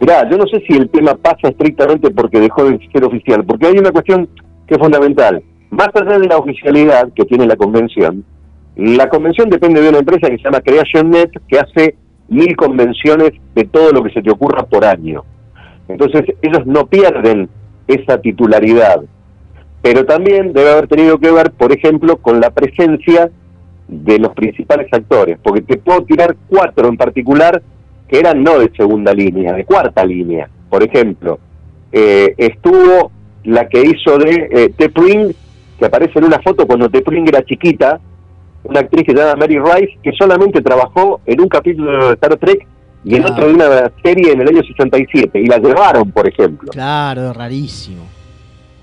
[0.00, 3.68] Mirá, yo no sé si el tema pasa estrictamente porque dejó de ser oficial, porque
[3.68, 4.28] hay una cuestión
[4.68, 5.42] que es fundamental.
[5.70, 8.22] Más allá de la oficialidad que tiene la convención,
[8.76, 11.96] la convención depende de una empresa que se llama CreationNet, que hace
[12.28, 15.24] mil convenciones de todo lo que se te ocurra por año.
[15.88, 17.48] Entonces, ellos no pierden
[17.86, 19.02] esa titularidad.
[19.82, 23.30] Pero también debe haber tenido que ver, por ejemplo, con la presencia
[23.88, 27.62] de los principales actores, porque te puedo tirar cuatro en particular
[28.08, 30.48] que eran no de segunda línea, de cuarta línea.
[30.68, 31.38] Por ejemplo,
[31.92, 33.12] eh, estuvo
[33.44, 35.32] la que hizo de eh,
[35.78, 38.00] que aparece en una foto cuando Tepring era chiquita,
[38.68, 42.36] una actriz que se llama Mary Rice, que solamente trabajó en un capítulo de Star
[42.36, 42.66] Trek
[43.04, 43.34] y en Claro.
[43.34, 46.70] otro de una serie en el año 67, y la llevaron, por ejemplo.
[46.72, 48.02] Claro, rarísimo.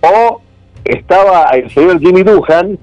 [0.01, 0.41] O
[0.85, 2.77] estaba el señor Jimmy Duhan,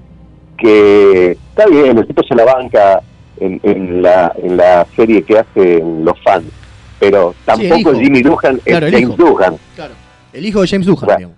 [0.57, 3.01] que está bien, el tipo se la banca
[3.39, 6.45] en, en la, en la serie que hacen los fans,
[6.99, 7.93] pero tampoco.
[7.95, 9.17] Jimmy Duhan es Claro, James.
[9.17, 9.55] Duhan.
[10.33, 11.37] El hijo de James Duhan, digamos.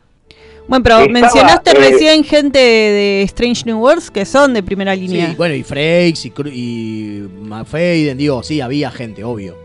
[0.68, 4.96] Bueno, pero Estaba, mencionaste eh, recién gente de Strange New Worlds que son de primera
[4.96, 5.30] línea.
[5.30, 9.56] Sí, bueno, y Frakes y, Cru- y McFadden, digo, sí, había gente, obvio.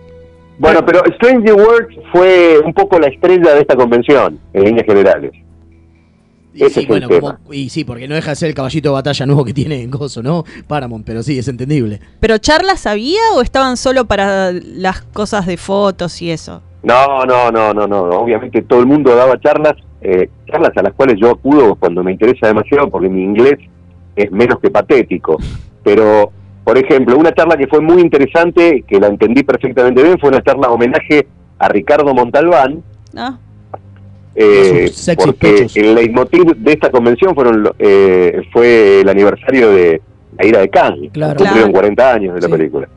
[0.58, 5.30] Bueno, pero Stranger Worlds fue un poco la estrella de esta convención, en líneas generales.
[6.52, 8.94] Y Ese sí, bueno, como- y sí, porque no deja de ser el caballito de
[8.94, 10.44] batalla nuevo que tiene en Gozo, ¿no?
[10.66, 12.00] Paramount, pero sí, es entendible.
[12.18, 16.60] ¿Pero charlas había o estaban solo para las cosas de fotos y eso?
[16.82, 17.98] No, no, no, no, no.
[18.18, 22.12] Obviamente todo el mundo daba charlas, eh, charlas a las cuales yo acudo cuando me
[22.12, 23.58] interesa demasiado porque mi inglés
[24.16, 25.36] es menos que patético.
[25.82, 26.30] Pero,
[26.64, 30.42] por ejemplo, una charla que fue muy interesante, que la entendí perfectamente bien, fue una
[30.42, 31.26] charla homenaje
[31.58, 32.82] a Ricardo Montalbán,
[33.12, 33.38] ¿No?
[34.34, 35.76] eh, porque pechos.
[35.76, 40.00] el leitmotiv de esta convención fueron lo- eh, fue el aniversario de
[40.38, 41.36] la ira de Cannes, Claro.
[41.38, 41.72] cumplieron Claro.
[41.72, 42.52] 40 años de la Sí.
[42.52, 42.88] película.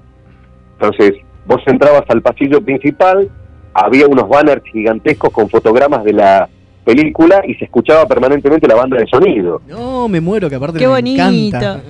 [0.79, 1.13] Entonces,
[1.47, 3.29] vos entrabas al pasillo principal,
[3.73, 6.49] había unos banners gigantescos con fotogramas de la
[6.83, 9.61] película y se escuchaba permanentemente la banda de sonido.
[9.67, 11.21] No, me muero, que aparte Qué me bonito.
[11.23, 11.81] encanta.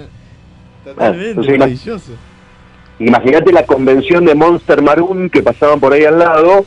[0.84, 2.12] Totalmente, ima- maravilloso.
[3.00, 6.66] Imagínate la convención de Monster Maroon que pasaban por ahí al lado,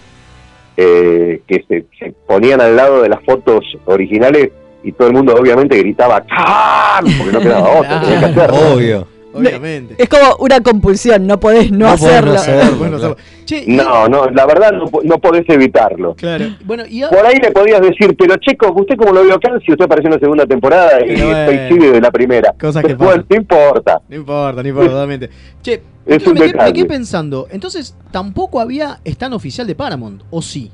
[0.76, 4.50] eh, que se, se ponían al lado de las fotos originales
[4.82, 7.04] y todo el mundo obviamente gritaba ¡Can!
[7.18, 8.56] porque no quedaba otra, tenía que hacerlo.
[8.74, 9.06] Obvio.
[9.34, 9.94] Obviamente.
[9.98, 12.76] Es como una compulsión, no podés no, No podés no hacerlo.
[12.78, 13.16] Bueno, claro.
[13.44, 16.14] Che, y- No, no, la verdad no, po- no podés evitarlo.
[16.14, 16.46] Claro.
[16.64, 19.50] Bueno, y Por ahí le podías decir, pero Checo, ¿usted cómo lo vio acá?
[19.64, 22.54] Si usted apareció en la segunda temporada y coincide de la primera.
[22.58, 23.26] Cosas que Después, pasan.
[23.28, 24.00] no importa.
[24.08, 25.30] No importa, no importa, totalmente.
[25.62, 29.74] Che, Es entonces un me, quedé, me quedé pensando, entonces tampoco había stand oficial de
[29.74, 30.70] Paramount, ¿o sí?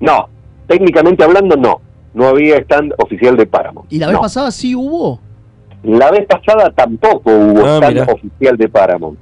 [0.00, 0.28] No,
[0.66, 1.80] técnicamente hablando, no.
[2.12, 3.90] No había stand oficial de Paramount.
[3.92, 4.20] Y la vez No.
[4.22, 5.20] pasada sí hubo.
[5.82, 8.12] La vez pasada tampoco hubo Ah, stand mirá.
[8.12, 9.18] oficial de Paramount.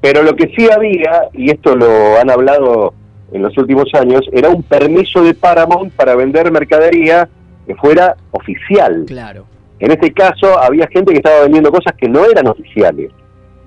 [0.00, 2.92] Pero lo que sí había, y esto lo han hablado
[3.32, 7.28] en los últimos años, era un permiso de Paramount para vender mercadería
[7.66, 9.04] que fuera oficial.
[9.06, 9.46] Claro.
[9.78, 13.10] En este caso había gente que estaba vendiendo cosas que no eran oficiales.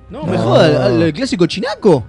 [0.09, 2.03] No, me joda, al, al clásico chinaco.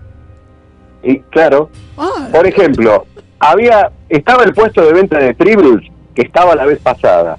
[1.03, 3.07] Y claro, Ah, por ejemplo,
[3.41, 5.81] había estaba el puesto de venta de tribbles
[6.15, 7.39] que estaba la vez pasada,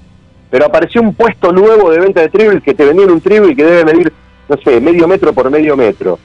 [0.50, 3.64] pero apareció un puesto nuevo de venta de tribbles que te vendían un tribble que
[3.64, 4.12] debe medir,
[4.48, 6.18] no sé, medio metro por medio metro.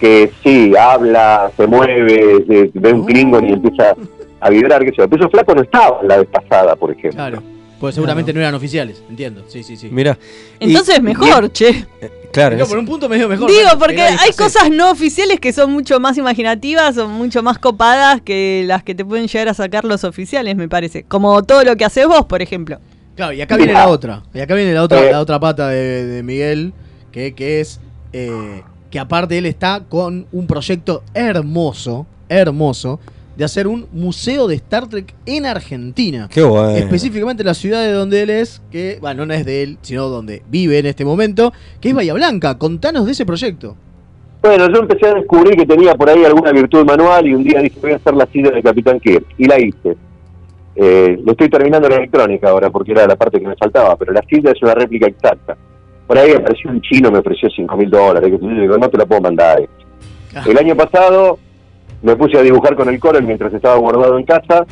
[0.00, 3.94] Que sí, habla, se mueve, se- ve un Klingon y empieza
[4.40, 5.08] a vibrar, qué sé yo.
[5.08, 7.12] Pero no estaba la vez pasada, por ejemplo.
[7.12, 7.42] claro.
[7.80, 9.44] Pues seguramente no eran oficiales, entiendo.
[9.48, 9.88] Sí, sí, sí.
[9.90, 10.16] Mirá.
[10.58, 11.84] Entonces mejor, che.
[12.32, 12.56] Claro.
[12.56, 13.50] No, es- por un punto medio mejor.
[13.50, 14.36] Digo, porque hay escasez.
[14.36, 18.94] cosas no oficiales que son mucho más imaginativas o mucho más copadas que las que
[18.94, 21.02] te pueden llegar a sacar los oficiales, me parece.
[21.02, 22.78] Como todo lo que haces vos, por ejemplo.
[23.16, 24.22] Claro, y acá viene la otra.
[24.34, 25.12] Y acá viene la otra, Eh.
[25.12, 26.72] la otra pata de, de Miguel,
[27.12, 27.80] que, que es
[28.12, 33.00] eh, que aparte él está con un proyecto hermoso, hermoso,
[33.36, 36.28] de hacer un museo de Star Trek en Argentina.
[36.30, 36.70] Qué bueno.
[36.70, 40.42] Específicamente la ciudad de donde él es, que, bueno, no es de él, sino donde
[40.48, 42.56] vive en este momento, que es Bahía Blanca.
[42.58, 43.76] Contanos de ese proyecto.
[44.42, 47.60] Bueno, yo empecé a descubrir que tenía por ahí alguna virtud manual y un día
[47.60, 49.24] dije, voy a hacer la silla de Capitán Kirk.
[49.38, 49.96] Y la hice.
[50.76, 54.12] Eh, lo estoy terminando en electrónica ahora porque era la parte que me faltaba, pero
[54.12, 55.56] la silla es una réplica exacta.
[56.06, 59.20] Por ahí apareció un chino, me ofreció 5 mil dólares, que no te la puedo
[59.20, 59.66] mandar.
[60.46, 61.38] El año pasado
[62.02, 64.66] me puse a dibujar con el Corel mientras estaba guardado en casa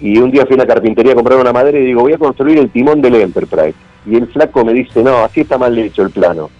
[0.00, 2.18] y un día fui a la carpintería a comprar una madera y digo, voy a
[2.18, 3.74] construir el timón del Enterprise.
[4.06, 6.50] Y el flaco me dice, no, así está mal hecho el plano.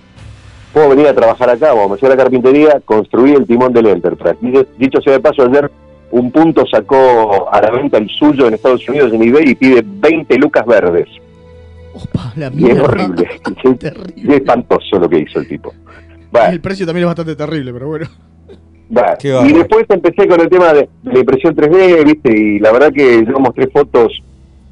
[0.73, 3.87] Puedo venir a trabajar acá, vamos, me fui a la carpintería, construí el timón del
[3.87, 4.67] Enterprise.
[4.77, 5.71] Dicho sea de paso, ayer
[6.11, 9.83] un punto sacó a la venta el suyo en Estados Unidos en eBay y pide
[9.85, 11.09] 20 lucas verdes.
[12.37, 13.29] La Y es horrible.
[14.17, 15.73] es espantoso lo que hizo el tipo.
[16.31, 18.07] Bueno, El precio también es bastante terrible, pero bueno.
[19.45, 22.37] Y después empecé con el tema de, de la impresión 3D, ¿viste?
[22.37, 24.13] Y la verdad que yo mostré fotos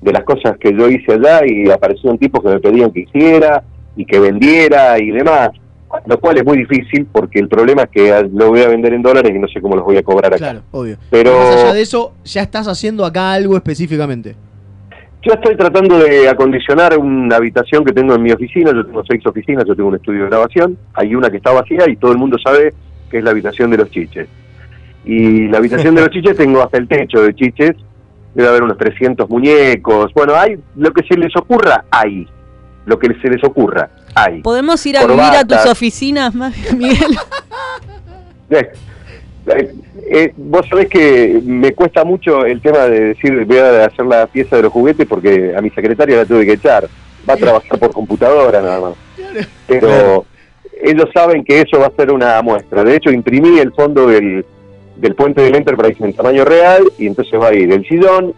[0.00, 3.62] de las cosas que yo hice allá y aparecieron tipos que me pedían que hiciera
[3.96, 5.50] y que vendiera y demás.
[6.06, 9.02] Lo cual es muy difícil porque el problema es que lo voy a vender en
[9.02, 10.38] dólares y no sé cómo los voy a cobrar acá.
[10.38, 10.96] Claro, obvio.
[11.10, 14.34] Pero- Más allá de eso, ya estás haciendo acá algo específicamente.
[15.24, 18.72] Yo estoy tratando de acondicionar una habitación que tengo en mi oficina.
[18.72, 20.76] Yo tengo seis oficinas, yo tengo un estudio de grabación.
[20.94, 22.74] Hay una que está vacía y todo el mundo sabe
[23.10, 24.26] que es la habitación de los chiches.
[25.04, 27.72] Y la habitación de los chiches tengo hasta el techo de chiches.
[28.34, 30.12] Debe haber unos 300 muñecos.
[30.14, 32.26] Bueno, hay lo que se les ocurra, hay.
[32.86, 34.40] Lo que se les ocurra, hay.
[34.42, 37.16] ¿Podemos ir a vivir a tus oficinas, más Miguel?
[38.50, 38.68] Eh,
[39.46, 39.74] eh,
[40.10, 44.26] eh, vos sabés que me cuesta mucho el tema de decir voy a hacer la
[44.26, 46.88] pieza de los juguetes porque a mi secretaria la tuve que echar.
[47.28, 48.94] Va a trabajar por computadora nada más.
[49.66, 50.26] Pero
[50.82, 52.82] ellos saben que eso va a ser una muestra.
[52.84, 54.44] De hecho, imprimí el fondo del,
[54.96, 58.34] del puente del Enterprise en tamaño real y entonces va a ir el sillón,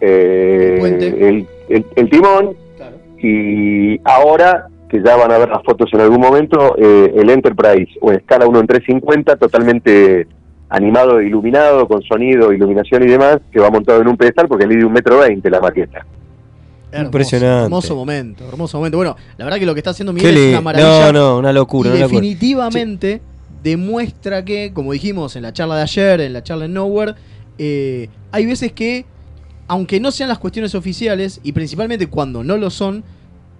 [0.00, 2.56] eh, el, el- el timón
[3.22, 7.92] y ahora que ya van a ver las fotos en algún momento, eh, el Enterprise
[8.00, 10.26] o en escala 1 en 350 totalmente
[10.68, 14.66] animado e iluminado con sonido, iluminación y demás, que va montado en un pedestal porque
[14.66, 16.04] mide un metro veinte la maqueta.
[16.90, 17.64] Hermoso, Impresionante.
[17.64, 18.96] Hermoso momento, hermoso momento.
[18.96, 21.12] Bueno, la verdad que lo que está haciendo Miguel es una maravilla.
[21.12, 21.90] No, no, una locura.
[21.90, 22.20] y una locura.
[22.20, 23.20] definitivamente
[23.62, 27.14] demuestra que, como dijimos en la charla de ayer, en la charla en Nowhere,
[27.58, 29.04] eh, hay veces que,
[29.66, 33.02] aunque no sean las cuestiones oficiales, y principalmente cuando no lo son,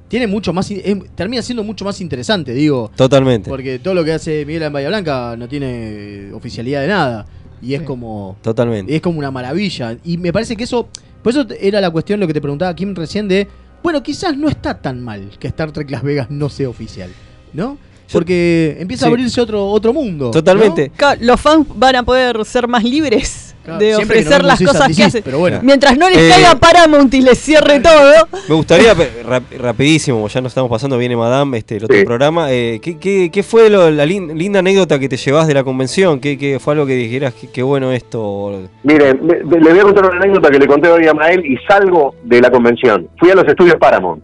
[0.08, 2.90] tiene mucho más, es- termina siendo mucho más interesante, digo.
[2.96, 3.48] Totalmente.
[3.50, 7.26] Porque todo lo que hace Miguel en Bahía Blanca no tiene oficialidad de nada.
[7.62, 8.36] Y es como.
[8.42, 8.94] Totalmente.
[8.94, 9.96] Es como una maravilla.
[10.04, 10.88] Y me parece que eso.
[11.22, 13.48] Por eso era la cuestión, lo que te preguntaba Kim recién de.
[13.82, 17.10] Bueno, quizás no está tan mal que Star Trek Las Vegas no sea oficial.
[17.52, 17.78] ¿No?
[18.12, 20.30] Porque empieza a abrirse otro, otro mundo.
[20.30, 20.92] Totalmente.
[21.20, 24.60] Los fans van a poder ser más libres Claro, de siempre que no ofrecer las
[24.62, 25.58] cosas que pero bueno.
[25.62, 28.28] Mientras no les Eh, caiga Paramount y les cierre todo.
[28.48, 32.04] Me gustaría, rap- rapidísimo, ya nos estamos pasando, viene Madame, este, el otro Sí.
[32.04, 32.52] programa.
[32.52, 35.64] eh, ¿qué, qué, qué fue lo- la lin- linda anécdota que te llevas de la
[35.64, 36.20] convención?
[36.20, 38.62] ¿Qué, qué fue algo que dijeras, qué, qué bueno esto?
[38.84, 42.14] Miren, le voy a contar una anécdota que le conté hoy a Mael y salgo
[42.22, 43.08] de la convención.
[43.18, 44.22] Fui a los estudios Paramount.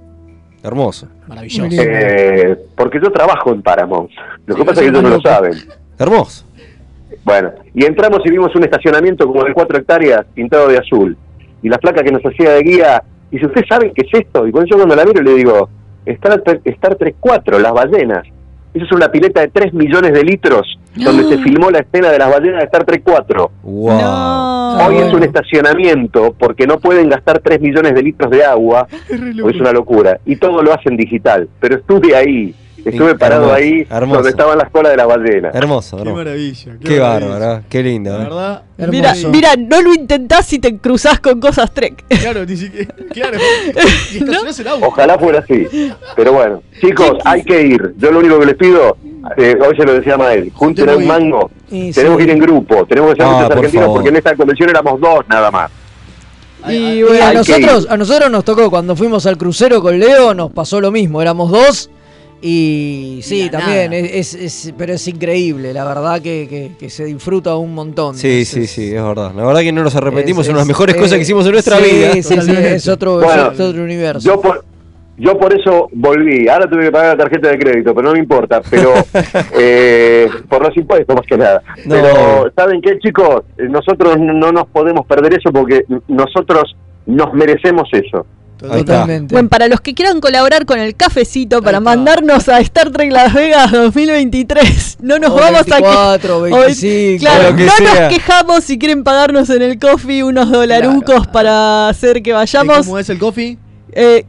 [0.62, 1.09] Hermoso.
[1.26, 1.68] Maravilloso.
[1.82, 4.09] Eh, porque yo trabajo en Paramount.
[4.47, 5.55] Lo que pasa es que ellos no lo saben.
[5.99, 6.45] Hermoso.
[7.24, 11.16] Bueno, y entramos y vimos un estacionamiento como de cuatro hectáreas pintado de azul.
[11.62, 14.46] Y la flaca que nos hacía de guía dice, ¿ustedes saben qué es esto?
[14.46, 15.68] Y cuando yo cuando la miro le digo,
[16.04, 18.26] Star Trek, Star Trek 4, las ballenas.
[18.74, 22.18] Eso es una pileta de 3 millones de litros donde se filmó la escena de
[22.18, 23.50] las ballenas de Star Trek 4.
[23.64, 28.86] Hoy es un estacionamiento porque no pueden gastar 3 millones de litros de agua,
[29.42, 30.18] o es una locura.
[30.24, 31.48] Y todo lo hacen digital.
[31.60, 32.54] Pero estuve ahí,
[32.84, 34.14] estuve parado hermoso, ahí hermoso.
[34.16, 35.54] donde estaban las colas de las ballenas.
[35.54, 36.72] Hermoso, Qué maravilla.
[36.82, 37.28] Qué, maravilla.
[37.28, 38.10] bárbaro, qué lindo.
[38.10, 38.24] La ¿eh?
[38.24, 38.62] verdad.
[38.90, 42.04] Mira, mira, no lo intentás si te cruzás con cosas Trek.
[42.20, 42.94] Claro, ni siquiera.
[43.12, 43.38] Claro.
[44.70, 44.86] Auto.
[44.86, 45.66] Ojalá fuera así.
[46.16, 47.94] Pero bueno, chicos, hay que ir.
[47.98, 48.96] Yo lo único que les pido,
[49.36, 51.50] eh, hoy se lo decía Mael, junten a un mango.
[51.68, 52.16] Tenemos sí.
[52.16, 53.96] que ir en grupo, tenemos que ser Ah, muchos por argentinos favor.
[53.98, 55.70] porque en esta convención éramos dos nada más.
[56.68, 60.52] Y Hay a nosotros, a nosotros nos tocó cuando fuimos al crucero con Leo, nos
[60.52, 61.90] pasó lo mismo, éramos dos
[62.45, 67.05] Y sí, también, es, es- es- pero es increíble, la verdad que, que- que se
[67.05, 68.16] disfruta un montón.
[68.16, 69.32] Sí, sí, sí, es verdad.
[69.36, 71.47] La verdad que no nos arrepentimos, Es- son las es- mejores eh, cosas que hicimos
[71.47, 72.12] en nuestra sí, vida.
[72.14, 74.26] Sí, sí, es otro, Bueno, es otro universo.
[74.26, 74.64] Yo por,
[75.18, 76.49] yo por eso volví.
[76.49, 78.61] Ahora tuve que pagar la tarjeta de crédito, pero no me importa.
[78.68, 78.93] Pero
[79.57, 81.62] eh, por los impuestos más que nada.
[81.86, 81.95] No.
[81.95, 86.74] Pero saben qué, chicos, nosotros no no nos podemos perder eso porque nosotros
[87.07, 88.26] nos merecemos eso.
[88.62, 89.34] Totalmente.
[89.34, 93.34] Bueno, para los que quieran colaborar con el cafecito para mandarnos a Star Trek Las
[93.34, 98.00] Vegas 2023, no nos O vamos 24, a que- 25, claro, que no sea.
[98.02, 102.78] nos quejamos si quieren pagarnos en el coffee unos dolarucos para hacer que vayamos.
[102.86, 103.58] ¿Cómo es el coffee?
[103.92, 104.24] Eh,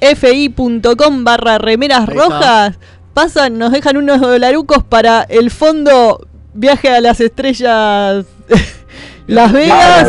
[0.00, 2.78] ko-fi.com barra remeras rojas.
[3.12, 8.24] Pasan, nos dejan unos dolarucos para el fondo Viaje a las Estrellas
[9.26, 10.06] Las Vegas.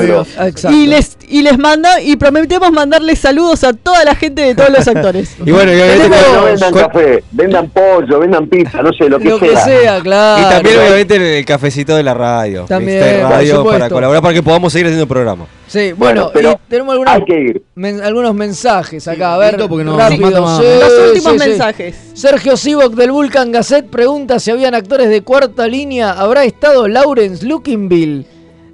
[0.70, 4.70] Y les, y les manda, y prometemos mandarles saludos a toda la gente de todos
[4.70, 5.36] los actores.
[5.46, 9.20] Y bueno, y obviamente No vendan con- café, vendan pollo, vendan pizza, no sé, lo
[9.20, 9.64] que Lo que sea.
[9.66, 10.42] sea, claro.
[10.42, 12.66] Y también obviamente el, el cafecito de la radio.
[12.68, 15.46] También, por radio para colaborar para que podamos seguir haciendo programa.
[15.68, 17.64] Sí, bueno, Bueno, pero y tenemos algunos, hay que ir.
[17.76, 19.36] men- algunos mensajes acá.
[19.36, 20.60] A ver, porque rápido.
[20.60, 21.50] Sí, Los últimos sí, sí.
[21.50, 21.96] mensajes.
[22.14, 26.12] Sergio Sivok del Vulcan Gazette pregunta si habían actores de cuarta línea.
[26.12, 28.26] ¿Habrá estado Lawrence Lookinville?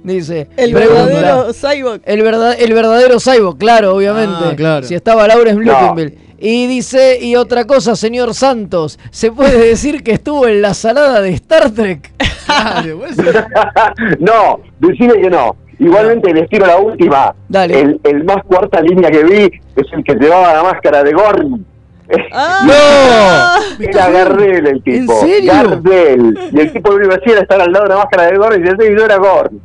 [0.04, 0.48] Dice.
[0.56, 2.00] El verdadero Cyborg.
[2.04, 4.34] El, verdad, el verdadero Cyborg, claro, obviamente.
[4.40, 4.86] Ah, claro.
[4.86, 5.72] Si estaba Lawrence No.
[5.72, 6.18] Lookinville.
[6.44, 11.20] Y dice, y otra cosa, señor Santos, ¿se puede decir que estuvo en la salada
[11.20, 12.10] de Star Trek?
[14.18, 15.56] No, decime que no.
[15.78, 17.34] Igualmente les tiro la última.
[17.48, 17.80] Dale.
[17.80, 19.42] El, el más cuarta línea que vi
[19.76, 21.64] es el que llevaba la máscara de Gorn.
[22.32, 25.12] Ah, Era Gardel el tipo.
[25.12, 25.52] ¿En serio?
[25.52, 26.38] Gardel.
[26.52, 28.62] Y el tipo que hacía era estar al lado de la máscara de Gorn y
[28.62, 29.60] decía, "Sí, yo era Gorn.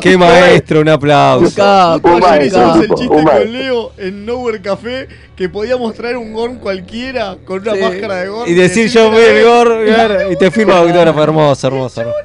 [0.00, 1.62] Qué maestro, un aplauso.
[2.02, 3.50] Un Ayer maestro, hicimos el chiste un con maestro.
[3.52, 5.08] Leo en Nowhere Café
[5.40, 7.80] que podíamos traer un gorn cualquiera con una Sí.
[7.80, 8.50] máscara de gorn.
[8.50, 12.00] Y decir yo vi el gor claro, y te firma autógrafo, hermoso, hermoso.
[12.02, 12.18] hermoso.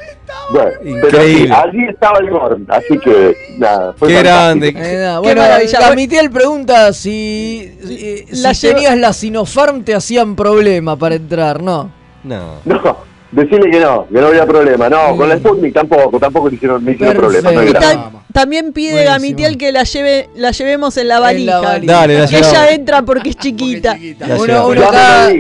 [0.52, 1.48] Bueno, pero Increíble.
[1.48, 2.66] sí, allí estaba el Gorn.
[2.68, 3.94] Así que, nada.
[3.98, 4.38] fue Qué fantástico.
[4.44, 4.68] grande.
[4.68, 5.42] Eh, nada, Qué bueno.
[5.80, 11.64] Gamitiel pregunta si, si, La si lleva- tenías la Sinopharm te hacían problema para entrar,
[11.64, 11.90] ¿no?
[12.26, 12.56] No.
[12.66, 12.98] No,
[13.32, 14.90] decirle que no, que no había problema.
[14.90, 17.52] No, con la Sputnik tampoco, tampoco me hicieron, me hicieron problema.
[17.52, 19.14] No ta- también pide Buenísimo.
[19.14, 21.60] Gamitiel que la lleve, la llevemos en la valija.
[21.60, 21.94] valija.
[21.94, 22.54] Dale, la que llevamos.
[22.54, 23.98] ella entra porque es chiquita.
[24.20, 25.32] La Uno- uno acá-.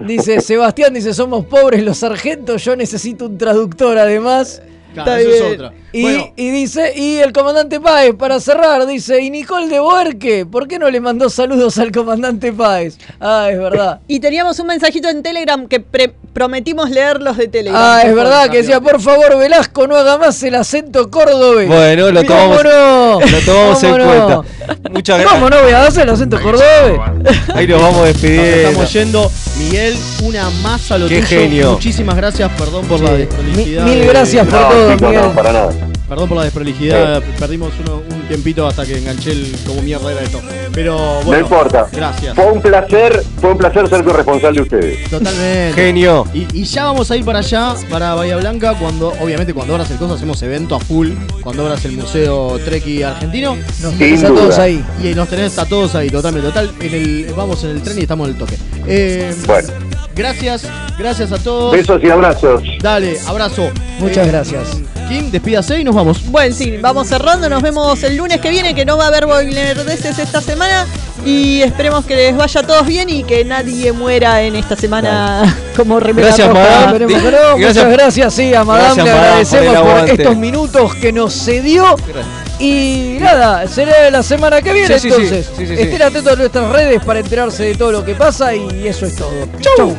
[0.00, 4.60] Dice, Sebastián dice, somos pobres los sargentos, yo necesito un traductor además.
[4.94, 5.52] Claro, Está eso es bien.
[5.54, 5.72] otra.
[5.94, 10.46] Y, Bueno, y dice, y el comandante Páez, para cerrar, dice, ¿y Nicole de Boerque?
[10.46, 12.96] ¿Por qué no le mandó saludos al comandante Páez?
[13.20, 14.00] Ah, es verdad.
[14.08, 17.80] Y teníamos un mensajito en Telegram que pre- prometimos leerlos de Telegram.
[17.82, 21.68] Ah, es verdad que decía, por favor, Velasco, no haga más el acento cordobés.
[21.68, 23.20] Bueno, lo ¿Cómo tomamos, no?
[23.20, 24.06] lo tomamos en ¿Cómo no?
[24.44, 24.90] cuenta.
[24.90, 25.50] Muchas ¿Cómo gracias.
[25.50, 27.00] no voy a hacer el acento cordobés?
[27.54, 28.68] Ahí nos vamos nos despidiendo.
[28.68, 29.30] estamos yendo.
[29.58, 31.26] Miguel, una masa lo Qué tuyo.
[31.28, 31.72] genio.
[31.72, 33.16] Muchísimas gracias, perdón por la Sí.
[33.18, 33.84] desprolijidad.
[33.84, 34.68] Mil de- gracias por No,
[34.98, 35.22] todo, Miguel.
[35.22, 35.70] no, para nada.
[36.08, 40.20] Perdón por la desprolijidad, perdimos uno- un tiempito hasta que enganché el como mierda era
[40.20, 40.40] esto.
[40.74, 41.86] Pero bueno, no importa.
[41.90, 42.34] Gracias.
[42.34, 45.08] Fue un placer, fue un placer ser corresponsal de ustedes.
[45.08, 45.72] Totalmente.
[45.74, 46.26] Genio.
[46.34, 49.90] Y, y ya vamos a ir para allá, para Bahía Blanca, cuando, obviamente cuando abras
[49.90, 51.10] el coso hacemos evento a full,
[51.42, 53.56] cuando abras el Museo Treki Argentino.
[53.56, 54.84] Nos Sin tenés a todos ahí.
[55.02, 56.72] Y nos tenés a todos ahí, totalmente, total.
[56.80, 58.56] En el, vamos en el tren y estamos en el toque.
[58.86, 59.68] Eh, Bueno,
[60.14, 60.68] Gracias,
[60.98, 61.72] gracias a todos.
[61.72, 62.62] besos y abrazos.
[62.82, 63.70] Dale, abrazo.
[63.98, 64.71] Muchas Eh, gracias.
[65.08, 66.22] Kim, despídase y nos vamos.
[66.30, 67.48] Bueno, sí, vamos cerrando.
[67.48, 70.86] Nos vemos el lunes que viene, que no va a haber boilerdeces esta semana.
[71.24, 75.56] Y esperemos que les vaya a todos bien y que nadie muera en esta semana
[75.76, 76.60] como remera Gracias, roja.
[76.86, 77.06] Madame.
[77.06, 81.32] Gracias- Muchas gracias, sí, a Madame Gracias, le Madame, agradecemos por estos minutos que nos
[81.34, 81.94] cedió.
[82.58, 85.14] Y nada, será la semana que viene Sí, sí, sí.
[85.14, 85.46] entonces.
[85.56, 85.82] Sí, sí, sí.
[85.82, 89.14] Estén atentos a nuestras redes para enterarse de todo lo que pasa y eso es
[89.16, 89.30] todo.
[89.76, 89.94] Chau.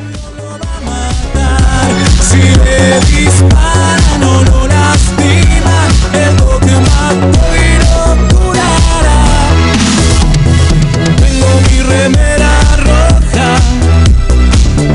[11.17, 13.49] Tengo mi remera roja,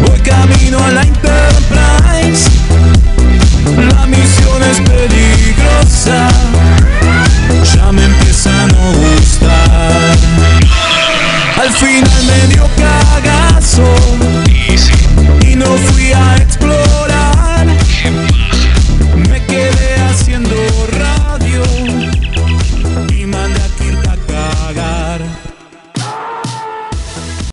[0.06, 2.50] voy camino a la Enterprise.
[3.92, 6.28] La misión es peligrosa,
[7.74, 10.16] ya me empieza a no gustar.
[11.60, 13.94] Al final me dio cagazo
[15.46, 16.67] y no fui a explotar.